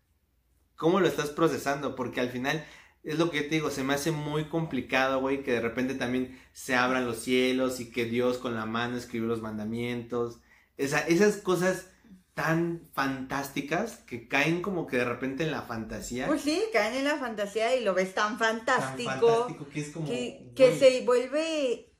¿cómo 0.75 0.99
lo 0.99 1.07
estás 1.07 1.29
procesando? 1.29 1.95
Porque 1.95 2.19
al 2.19 2.29
final 2.29 2.65
es 3.03 3.17
lo 3.19 3.31
que 3.31 3.41
te 3.41 3.55
digo, 3.55 3.69
se 3.69 3.83
me 3.83 3.93
hace 3.93 4.11
muy 4.11 4.45
complicado, 4.45 5.19
güey, 5.19 5.43
que 5.43 5.51
de 5.51 5.61
repente 5.61 5.95
también 5.95 6.39
se 6.53 6.75
abran 6.75 7.05
los 7.05 7.19
cielos 7.19 7.79
y 7.79 7.91
que 7.91 8.05
Dios 8.05 8.37
con 8.37 8.55
la 8.55 8.65
mano 8.65 8.97
escribió 8.97 9.27
los 9.27 9.41
mandamientos. 9.41 10.39
Esa, 10.77 10.99
esas 11.07 11.37
cosas 11.37 11.87
tan 12.33 12.89
fantásticas 12.93 13.97
que 14.07 14.27
caen 14.27 14.61
como 14.61 14.87
que 14.87 14.97
de 14.97 15.05
repente 15.05 15.43
en 15.43 15.51
la 15.51 15.63
fantasía. 15.63 16.27
Pues 16.27 16.41
sí, 16.41 16.63
caen 16.71 16.95
en 16.95 17.03
la 17.03 17.17
fantasía 17.17 17.75
y 17.75 17.83
lo 17.83 17.93
ves 17.93 18.13
tan 18.13 18.39
fantástico. 18.39 19.09
Tan 19.09 19.19
fantástico 19.19 19.67
que 19.69 19.79
es 19.81 19.89
como. 19.89 20.07
Que, 20.07 20.51
que 20.55 20.77
se 20.77 21.01
vuelve 21.05 21.93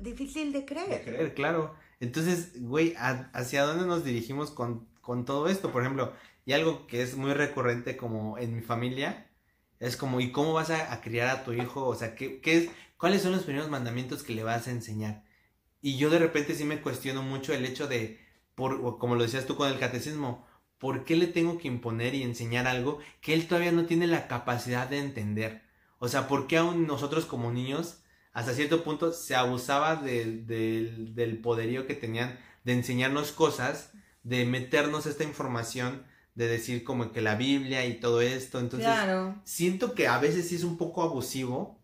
difícil 0.00 0.52
de 0.52 0.64
creer. 0.64 0.88
De 0.88 1.02
creer, 1.02 1.34
claro. 1.34 1.74
Entonces, 1.98 2.62
güey, 2.62 2.94
¿hacia 2.98 3.64
dónde 3.64 3.86
nos 3.86 4.04
dirigimos 4.04 4.50
con, 4.50 4.86
con 5.06 5.24
todo 5.24 5.48
esto? 5.48 5.70
Por 5.70 5.82
ejemplo, 5.82 6.12
y 6.44 6.52
algo 6.52 6.86
que 6.88 7.00
es 7.02 7.16
muy 7.16 7.32
recurrente 7.32 7.96
como 7.96 8.38
en 8.38 8.56
mi 8.56 8.60
familia, 8.62 9.30
es 9.78 9.96
como, 9.96 10.20
¿y 10.20 10.32
cómo 10.32 10.52
vas 10.52 10.70
a, 10.70 11.00
criar 11.00 11.28
a 11.28 11.44
tu 11.44 11.52
hijo? 11.52 11.86
O 11.86 11.94
sea, 11.94 12.16
¿qué, 12.16 12.40
¿qué, 12.40 12.58
es, 12.58 12.70
¿cuáles 12.96 13.22
son 13.22 13.32
los 13.32 13.44
primeros 13.44 13.70
mandamientos 13.70 14.24
que 14.24 14.34
le 14.34 14.42
vas 14.42 14.66
a 14.66 14.72
enseñar? 14.72 15.24
Y 15.80 15.96
yo 15.96 16.10
de 16.10 16.18
repente 16.18 16.54
sí 16.56 16.64
me 16.64 16.80
cuestiono 16.80 17.22
mucho 17.22 17.54
el 17.54 17.64
hecho 17.64 17.86
de, 17.86 18.18
por, 18.56 18.98
como 18.98 19.14
lo 19.14 19.22
decías 19.22 19.46
tú 19.46 19.56
con 19.56 19.68
el 19.70 19.78
catecismo, 19.78 20.44
¿por 20.78 21.04
qué 21.04 21.14
le 21.14 21.28
tengo 21.28 21.58
que 21.58 21.68
imponer 21.68 22.14
y 22.16 22.24
enseñar 22.24 22.66
algo 22.66 22.98
que 23.20 23.32
él 23.34 23.46
todavía 23.46 23.72
no 23.72 23.86
tiene 23.86 24.08
la 24.08 24.26
capacidad 24.26 24.88
de 24.88 24.98
entender? 24.98 25.62
O 25.98 26.08
sea, 26.08 26.26
¿por 26.26 26.48
qué 26.48 26.58
aún 26.58 26.86
nosotros 26.86 27.26
como 27.26 27.52
niños 27.52 28.02
hasta 28.32 28.54
cierto 28.54 28.82
punto 28.82 29.12
se 29.12 29.36
abusaba 29.36 29.96
del 29.96 31.40
poderío 31.42 31.86
que 31.86 31.94
tenían 31.94 32.38
de 32.64 32.72
enseñarnos 32.72 33.30
cosas, 33.32 33.92
de 34.26 34.44
meternos 34.44 35.06
esta 35.06 35.22
información, 35.22 36.04
de 36.34 36.48
decir 36.48 36.82
como 36.82 37.12
que 37.12 37.20
la 37.20 37.36
Biblia 37.36 37.86
y 37.86 38.00
todo 38.00 38.20
esto. 38.20 38.58
Entonces, 38.58 38.90
siento 39.44 39.94
que 39.94 40.08
a 40.08 40.18
veces 40.18 40.48
sí 40.48 40.56
es 40.56 40.64
un 40.64 40.76
poco 40.76 41.02
abusivo 41.02 41.80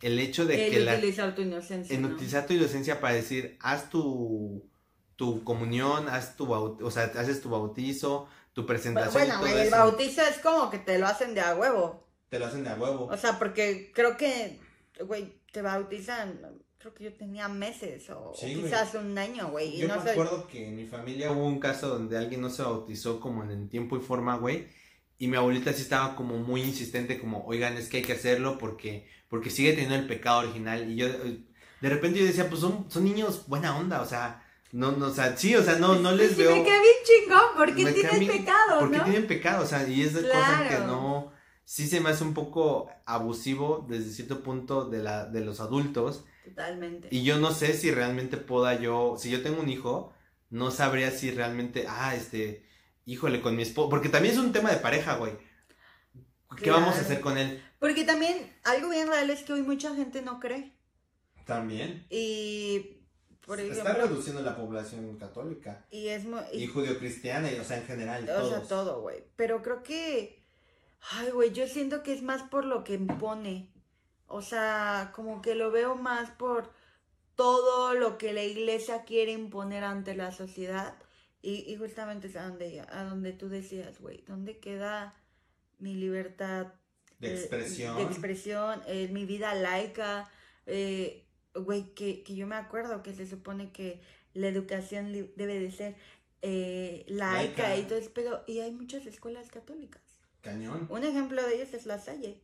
el 0.00 0.18
hecho 0.18 0.46
de 0.46 0.70
que 0.70 0.80
la... 0.80 0.94
utilizar 0.94 1.34
tu 1.34 1.42
inocencia. 1.42 1.94
En 1.94 2.06
utilizar 2.06 2.46
tu 2.46 2.54
inocencia 2.54 2.98
para 2.98 3.14
decir, 3.14 3.58
haz 3.60 3.90
tu, 3.90 4.66
tu 5.16 5.44
comunión, 5.44 6.08
haz 6.08 6.34
tu, 6.34 6.50
o 6.50 6.90
sea, 6.90 7.04
haces 7.04 7.42
tu 7.42 7.50
bautizo, 7.50 8.26
tu 8.54 8.64
presentación. 8.64 9.28
Bueno, 9.28 9.46
el 9.46 9.70
bautizo 9.70 10.22
es 10.22 10.38
como 10.38 10.70
que 10.70 10.78
te 10.78 10.98
lo 10.98 11.06
hacen 11.06 11.34
de 11.34 11.42
a 11.42 11.54
huevo. 11.54 12.08
Te 12.30 12.38
lo 12.38 12.46
hacen 12.46 12.64
de 12.64 12.70
a 12.70 12.76
huevo. 12.76 13.04
O 13.04 13.16
sea, 13.18 13.38
porque 13.38 13.92
creo 13.94 14.16
que, 14.16 14.58
güey, 15.04 15.42
te 15.52 15.60
bautizan, 15.60 16.40
creo 16.82 16.94
que 16.94 17.04
yo 17.04 17.12
tenía 17.14 17.46
meses 17.46 18.10
o, 18.10 18.32
quizás 18.32 18.94
un 18.94 19.16
año, 19.16 19.50
güey. 19.50 19.78
Yo 19.78 19.86
no 19.86 20.02
me 20.02 20.10
acuerdo 20.10 20.48
que 20.48 20.66
en 20.66 20.74
mi 20.74 20.84
familia 20.84 21.30
hubo 21.30 21.46
un 21.46 21.60
caso 21.60 21.88
donde 21.88 22.18
alguien 22.18 22.40
no 22.40 22.50
se 22.50 22.62
bautizó 22.62 23.20
como 23.20 23.44
en 23.44 23.52
el 23.52 23.68
tiempo 23.68 23.96
y 23.96 24.00
forma, 24.00 24.36
güey. 24.36 24.66
Y 25.16 25.28
mi 25.28 25.36
abuelita 25.36 25.72
sí 25.72 25.82
estaba 25.82 26.16
como 26.16 26.38
muy 26.38 26.62
insistente, 26.62 27.20
como, 27.20 27.44
oigan, 27.46 27.76
es 27.76 27.88
que 27.88 27.98
hay 27.98 28.02
que 28.02 28.14
hacerlo 28.14 28.58
porque, 28.58 29.06
porque 29.28 29.50
sigue 29.50 29.74
teniendo 29.74 29.94
el 29.94 30.08
pecado 30.08 30.40
original. 30.40 30.90
Y 30.90 30.96
yo, 30.96 31.06
de 31.06 31.88
repente 31.88 32.18
yo 32.18 32.26
decía, 32.26 32.48
pues 32.48 32.60
son, 32.60 32.90
son 32.90 33.04
niños 33.04 33.46
buena 33.46 33.76
onda, 33.78 34.02
o 34.02 34.06
sea, 34.06 34.44
no, 34.72 34.90
no, 34.90 35.06
o 35.06 35.14
sea, 35.14 35.36
sí, 35.36 35.54
o 35.54 35.62
sea, 35.62 35.76
no, 35.76 35.94
no 35.94 36.10
les 36.10 36.36
veo. 36.36 36.56
Me 36.56 36.64
queda 36.64 36.80
bien 36.80 36.94
chingón, 37.04 37.44
porque 37.56 37.92
tienen 37.92 38.26
pecado, 38.26 38.80
Porque 38.80 38.98
tienen 38.98 39.26
pecado, 39.28 39.62
o 39.62 39.66
sea, 39.66 39.86
y 39.86 40.02
es 40.02 40.14
de 40.14 40.22
cosa 40.22 40.66
que 40.68 40.78
no, 40.78 41.31
sí 41.64 41.86
se 41.86 42.00
me 42.00 42.10
hace 42.10 42.24
un 42.24 42.34
poco 42.34 42.90
abusivo 43.06 43.86
desde 43.88 44.10
cierto 44.10 44.42
punto 44.42 44.88
de, 44.88 45.02
la, 45.02 45.26
de 45.26 45.40
los 45.44 45.60
adultos. 45.60 46.24
Totalmente. 46.44 47.08
Y 47.10 47.22
yo 47.22 47.38
no 47.38 47.52
sé 47.52 47.74
si 47.74 47.90
realmente 47.90 48.36
pueda 48.36 48.78
yo, 48.80 49.16
si 49.18 49.30
yo 49.30 49.42
tengo 49.42 49.62
un 49.62 49.68
hijo, 49.68 50.12
no 50.50 50.70
sabría 50.70 51.10
si 51.10 51.30
realmente, 51.30 51.86
ah, 51.88 52.14
este, 52.14 52.66
híjole, 53.06 53.40
con 53.40 53.56
mi 53.56 53.62
esposo, 53.62 53.88
porque 53.88 54.08
también 54.08 54.34
es 54.34 54.40
un 54.40 54.52
tema 54.52 54.70
de 54.70 54.78
pareja, 54.78 55.16
güey. 55.16 55.32
¿Qué 56.56 56.70
vamos 56.70 56.96
a 56.96 57.00
hacer 57.00 57.20
con 57.20 57.38
él? 57.38 57.62
Porque 57.78 58.04
también 58.04 58.54
algo 58.64 58.90
bien 58.90 59.08
real 59.08 59.30
es 59.30 59.42
que 59.42 59.54
hoy 59.54 59.62
mucha 59.62 59.94
gente 59.94 60.22
no 60.22 60.38
cree. 60.38 60.76
También. 61.46 62.06
Y 62.10 63.02
por 63.46 63.58
Se 63.58 63.70
está 63.70 63.94
reduciendo 63.94 64.42
la 64.42 64.56
población 64.56 65.16
católica. 65.18 65.84
Y 65.90 66.08
es 66.08 66.24
muy... 66.24 66.40
Y, 66.52 66.66
judio-cristiana, 66.66 67.48
o 67.60 67.64
sea, 67.64 67.78
en 67.78 67.86
general. 67.86 68.28
O 68.28 68.48
sea, 68.48 68.62
todo, 68.62 69.00
güey. 69.00 69.24
Pero 69.36 69.62
creo 69.62 69.82
que 69.82 70.41
Ay, 71.10 71.30
güey, 71.30 71.52
yo 71.52 71.66
siento 71.66 72.02
que 72.02 72.12
es 72.12 72.22
más 72.22 72.42
por 72.42 72.64
lo 72.64 72.84
que 72.84 72.94
impone. 72.94 73.68
O 74.26 74.40
sea, 74.40 75.12
como 75.14 75.42
que 75.42 75.54
lo 75.54 75.70
veo 75.70 75.94
más 75.94 76.30
por 76.30 76.72
todo 77.34 77.94
lo 77.94 78.18
que 78.18 78.32
la 78.32 78.44
iglesia 78.44 79.04
quiere 79.04 79.32
imponer 79.32 79.84
ante 79.84 80.14
la 80.14 80.32
sociedad. 80.32 80.96
Y, 81.42 81.74
justamente 81.76 82.28
es 82.28 82.36
a 82.36 82.48
donde, 82.48 82.80
a 82.80 83.04
donde 83.04 83.32
tú 83.32 83.48
decías, 83.48 84.00
güey, 84.00 84.22
¿dónde 84.28 84.58
queda 84.58 85.16
mi 85.80 85.94
libertad 85.94 86.68
de 87.18 87.34
expresión? 87.34 87.96
de 87.96 88.02
expresión, 88.04 88.82
eh, 88.86 89.08
mi 89.08 89.26
vida 89.26 89.52
laica. 89.54 90.30
Eh, 90.66 91.26
güey, 91.54 91.94
que, 91.94 92.22
que, 92.22 92.36
yo 92.36 92.46
me 92.46 92.54
acuerdo 92.54 93.02
que 93.02 93.12
se 93.12 93.26
supone 93.26 93.72
que 93.72 94.00
la 94.34 94.46
educación 94.46 95.12
debe 95.12 95.58
de 95.58 95.72
ser 95.72 95.96
eh, 96.42 97.04
laica, 97.08 97.76
y 97.76 97.82
todo 97.84 97.98
eso, 97.98 98.10
pero 98.14 98.44
y 98.46 98.60
hay 98.60 98.72
muchas 98.72 99.06
escuelas 99.06 99.48
católicas. 99.48 100.02
Cañón. 100.42 100.86
Un 100.90 101.04
ejemplo 101.04 101.42
de 101.42 101.54
ellos 101.54 101.72
es 101.72 101.86
la 101.86 101.98
Salle. 101.98 102.42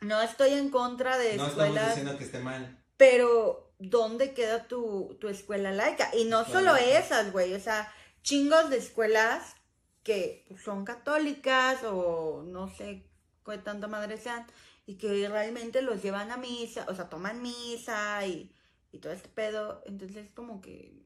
No 0.00 0.20
estoy 0.20 0.50
en 0.54 0.70
contra 0.70 1.16
de 1.16 1.36
no 1.36 1.46
escuelas. 1.46 1.74
No 1.74 1.74
estamos 1.74 1.88
diciendo 1.90 2.18
que 2.18 2.24
esté 2.24 2.40
mal. 2.40 2.84
Pero, 2.96 3.72
¿dónde 3.78 4.34
queda 4.34 4.66
tu, 4.66 5.16
escuela 5.28 5.70
laica? 5.70 6.10
Y 6.14 6.24
no 6.24 6.44
solo 6.44 6.74
esas, 6.76 7.32
güey. 7.32 7.54
O 7.54 7.60
sea, 7.60 7.92
chingos 8.22 8.70
de 8.70 8.78
escuelas 8.78 9.54
que 10.02 10.44
son 10.64 10.84
católicas 10.84 11.84
o 11.84 12.42
no 12.44 12.68
sé 12.68 13.06
qué 13.46 13.58
tanta 13.58 13.86
madre 13.86 14.16
sean. 14.16 14.46
Y 14.86 14.96
que 14.96 15.28
realmente 15.28 15.82
los 15.82 16.02
llevan 16.02 16.32
a 16.32 16.36
misa, 16.36 16.86
o 16.88 16.94
sea, 16.94 17.08
toman 17.08 17.40
misa 17.40 18.26
y, 18.26 18.52
y 18.90 18.98
todo 18.98 19.12
este 19.12 19.28
pedo. 19.28 19.82
Entonces, 19.86 20.30
como 20.34 20.60
que 20.60 21.04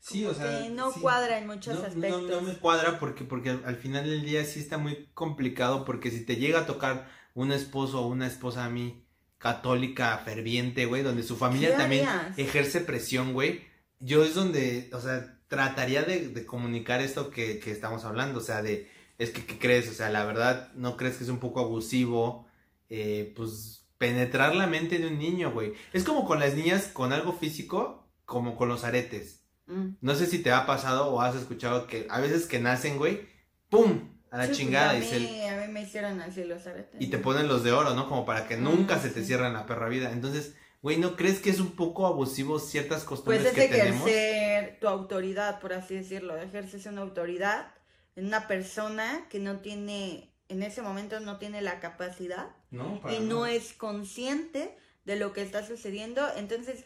Sí, 0.00 0.24
o 0.24 0.34
sea. 0.34 0.68
no 0.70 0.92
cuadra 0.92 1.38
en 1.38 1.46
muchos 1.46 1.78
aspectos. 1.78 2.22
No, 2.22 2.40
me 2.40 2.54
cuadra 2.54 2.98
porque, 2.98 3.24
porque 3.24 3.50
al 3.50 3.76
final 3.76 4.04
del 4.04 4.24
día 4.24 4.44
sí 4.44 4.58
está 4.58 4.78
muy 4.78 5.08
complicado 5.14 5.84
porque 5.84 6.10
si 6.10 6.24
te 6.24 6.36
llega 6.36 6.60
a 6.60 6.66
tocar 6.66 7.08
un 7.34 7.52
esposo 7.52 8.00
o 8.00 8.08
una 8.08 8.26
esposa 8.26 8.64
a 8.64 8.70
mí 8.70 9.04
católica 9.38 10.18
ferviente, 10.18 10.86
güey, 10.86 11.02
donde 11.02 11.22
su 11.22 11.36
familia 11.36 11.76
también 11.76 12.06
ejerce 12.36 12.80
presión, 12.80 13.32
güey, 13.32 13.62
yo 13.98 14.24
es 14.24 14.34
donde, 14.34 14.90
o 14.92 15.00
sea, 15.00 15.38
trataría 15.48 16.02
de, 16.02 16.44
comunicar 16.46 17.00
esto 17.00 17.30
que, 17.30 17.58
que, 17.58 17.70
estamos 17.70 18.04
hablando, 18.04 18.40
o 18.40 18.42
sea, 18.42 18.62
de, 18.62 18.90
es 19.18 19.30
que, 19.30 19.44
¿qué 19.44 19.58
crees? 19.58 19.88
O 19.88 19.94
sea, 19.94 20.10
la 20.10 20.24
verdad, 20.24 20.72
¿no 20.74 20.96
crees 20.96 21.16
que 21.16 21.24
es 21.24 21.30
un 21.30 21.40
poco 21.40 21.60
abusivo? 21.60 22.46
Eh, 22.88 23.32
pues 23.36 23.88
penetrar 23.98 24.54
la 24.54 24.66
mente 24.66 24.98
de 24.98 25.08
un 25.08 25.18
niño, 25.18 25.52
güey. 25.52 25.74
Es 25.92 26.04
como 26.04 26.26
con 26.26 26.40
las 26.40 26.54
niñas 26.54 26.86
con 26.86 27.12
algo 27.12 27.34
físico, 27.34 28.10
como 28.24 28.56
con 28.56 28.68
los 28.68 28.84
aretes. 28.84 29.39
Mm. 29.70 29.96
No 30.00 30.14
sé 30.14 30.26
si 30.26 30.40
te 30.40 30.50
ha 30.50 30.66
pasado 30.66 31.08
o 31.10 31.20
has 31.20 31.36
escuchado 31.36 31.86
que 31.86 32.06
a 32.10 32.20
veces 32.20 32.46
que 32.46 32.58
nacen, 32.58 32.98
güey, 32.98 33.28
¡pum! 33.68 34.10
A 34.30 34.38
la 34.38 34.46
pues, 34.46 34.58
chingada. 34.58 34.90
a, 34.90 34.94
mí, 34.94 35.48
a 35.48 35.56
mí 35.56 35.72
me 35.72 35.82
hicieron 35.82 36.20
así 36.20 36.44
los 36.44 36.66
aretes. 36.66 37.00
Y 37.00 37.08
te 37.08 37.18
ponen 37.18 37.48
los 37.48 37.64
de 37.64 37.72
oro, 37.72 37.94
¿no? 37.94 38.08
Como 38.08 38.24
para 38.24 38.46
que 38.46 38.56
nunca 38.56 38.98
se 38.98 39.10
te 39.10 39.24
cierren 39.24 39.52
la 39.52 39.66
perra 39.66 39.88
vida. 39.88 40.12
Entonces, 40.12 40.54
güey, 40.82 40.98
¿no 40.98 41.16
crees 41.16 41.40
que 41.40 41.50
es 41.50 41.58
un 41.58 41.72
poco 41.72 42.06
abusivo 42.06 42.60
ciertas 42.60 43.02
costumbres 43.02 43.42
pues 43.42 43.54
que 43.54 43.68
tenemos? 43.68 44.02
Pues 44.02 44.14
ejercer 44.14 44.78
tu 44.80 44.86
autoridad, 44.86 45.58
por 45.58 45.72
así 45.72 45.94
decirlo. 45.94 46.36
Ejerces 46.36 46.86
una 46.86 47.00
autoridad 47.00 47.74
en 48.14 48.26
una 48.26 48.46
persona 48.46 49.26
que 49.30 49.40
no 49.40 49.58
tiene, 49.58 50.32
en 50.48 50.62
ese 50.62 50.82
momento 50.82 51.18
no 51.20 51.38
tiene 51.38 51.60
la 51.60 51.80
capacidad. 51.80 52.50
No, 52.70 53.00
y 53.10 53.18
no 53.20 53.46
es 53.46 53.72
consciente 53.72 54.76
de 55.04 55.16
lo 55.16 55.32
que 55.32 55.42
está 55.42 55.66
sucediendo. 55.66 56.22
Entonces, 56.36 56.84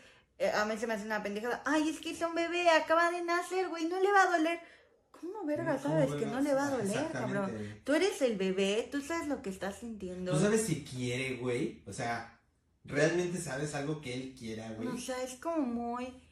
a 0.55 0.64
mí 0.64 0.77
se 0.77 0.87
me 0.87 0.94
hace 0.94 1.05
una 1.07 1.23
pendejada. 1.23 1.62
Ay, 1.64 1.88
es 1.88 2.01
que 2.01 2.11
es 2.11 2.20
un 2.23 2.35
bebé, 2.35 2.68
acaba 2.70 3.11
de 3.11 3.23
nacer, 3.23 3.68
güey, 3.68 3.87
no 3.87 4.01
le 4.01 4.12
va 4.12 4.23
a 4.23 4.37
doler. 4.37 4.61
¿Cómo 5.11 5.44
verga 5.47 5.79
sabes 5.79 6.12
que 6.14 6.27
no 6.27 6.40
le 6.40 6.53
va 6.53 6.66
a 6.66 6.70
doler, 6.70 7.11
cabrón? 7.12 7.81
Tú 7.85 7.94
eres 7.94 8.20
el 8.20 8.37
bebé, 8.37 8.88
tú 8.90 9.01
sabes 9.01 9.29
lo 9.29 9.40
que 9.40 9.51
estás 9.51 9.79
sintiendo. 9.79 10.33
Tú 10.33 10.40
sabes 10.40 10.66
si 10.66 10.85
quiere, 10.85 11.37
güey. 11.37 11.83
O 11.87 11.92
sea, 11.92 12.40
realmente 12.85 13.38
sabes 13.38 13.75
algo 13.75 14.01
que 14.01 14.12
él 14.12 14.35
quiera, 14.38 14.70
güey. 14.73 14.88
O 14.88 14.99
sea, 14.99 15.23
es 15.23 15.35
como 15.37 15.62
muy. 15.62 16.23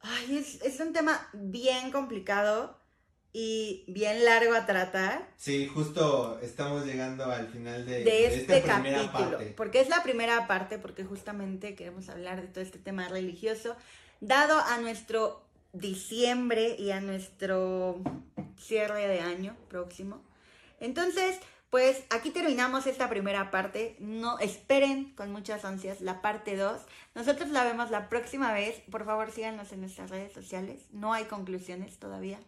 Ay, 0.00 0.36
es, 0.36 0.62
es 0.62 0.78
un 0.80 0.92
tema 0.92 1.28
bien 1.32 1.90
complicado 1.90 2.83
y 3.36 3.82
bien 3.88 4.24
largo 4.24 4.54
a 4.54 4.64
tratar. 4.64 5.28
Sí, 5.36 5.66
justo 5.66 6.38
estamos 6.40 6.86
llegando 6.86 7.24
al 7.24 7.48
final 7.48 7.84
de, 7.84 8.26
este 8.26 8.58
esta 8.58 8.76
capítulo, 8.76 9.12
parte. 9.12 9.52
porque 9.56 9.80
es 9.80 9.88
la 9.88 10.04
primera 10.04 10.46
parte, 10.46 10.78
porque 10.78 11.02
justamente 11.04 11.74
queremos 11.74 12.08
hablar 12.08 12.40
de 12.40 12.46
todo 12.46 12.62
este 12.62 12.78
tema 12.78 13.08
religioso, 13.08 13.74
dado 14.20 14.60
a 14.60 14.78
nuestro 14.78 15.42
diciembre 15.72 16.76
y 16.78 16.92
a 16.92 17.00
nuestro 17.00 18.00
cierre 18.56 19.08
de 19.08 19.18
año 19.18 19.56
próximo. 19.68 20.22
Entonces, 20.78 21.40
pues 21.70 22.04
aquí 22.10 22.30
terminamos 22.30 22.86
esta 22.86 23.08
primera 23.08 23.50
parte. 23.50 23.96
No 23.98 24.38
esperen 24.38 25.12
con 25.16 25.32
muchas 25.32 25.64
ansias 25.64 26.00
la 26.00 26.22
parte 26.22 26.56
2. 26.56 26.80
Nosotros 27.16 27.48
la 27.48 27.64
vemos 27.64 27.90
la 27.90 28.08
próxima 28.08 28.52
vez. 28.52 28.80
Por 28.92 29.04
favor, 29.04 29.32
síganos 29.32 29.72
en 29.72 29.80
nuestras 29.80 30.10
redes 30.10 30.32
sociales. 30.32 30.82
No 30.92 31.12
hay 31.12 31.24
conclusiones 31.24 31.98
todavía 31.98 32.38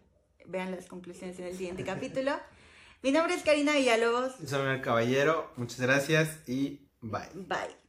vean 0.49 0.71
las 0.71 0.87
conclusiones 0.87 1.39
en 1.39 1.47
el 1.47 1.57
siguiente 1.57 1.85
capítulo. 1.93 2.33
Mi 3.03 3.13
nombre 3.13 3.35
es 3.35 3.43
Karina 3.43 3.75
Villalobos. 3.77 4.35
Soy 4.47 4.67
el 4.69 4.81
caballero. 4.81 5.53
Muchas 5.57 5.81
gracias 5.81 6.41
y 6.49 6.89
bye. 7.01 7.29
Bye. 7.35 7.86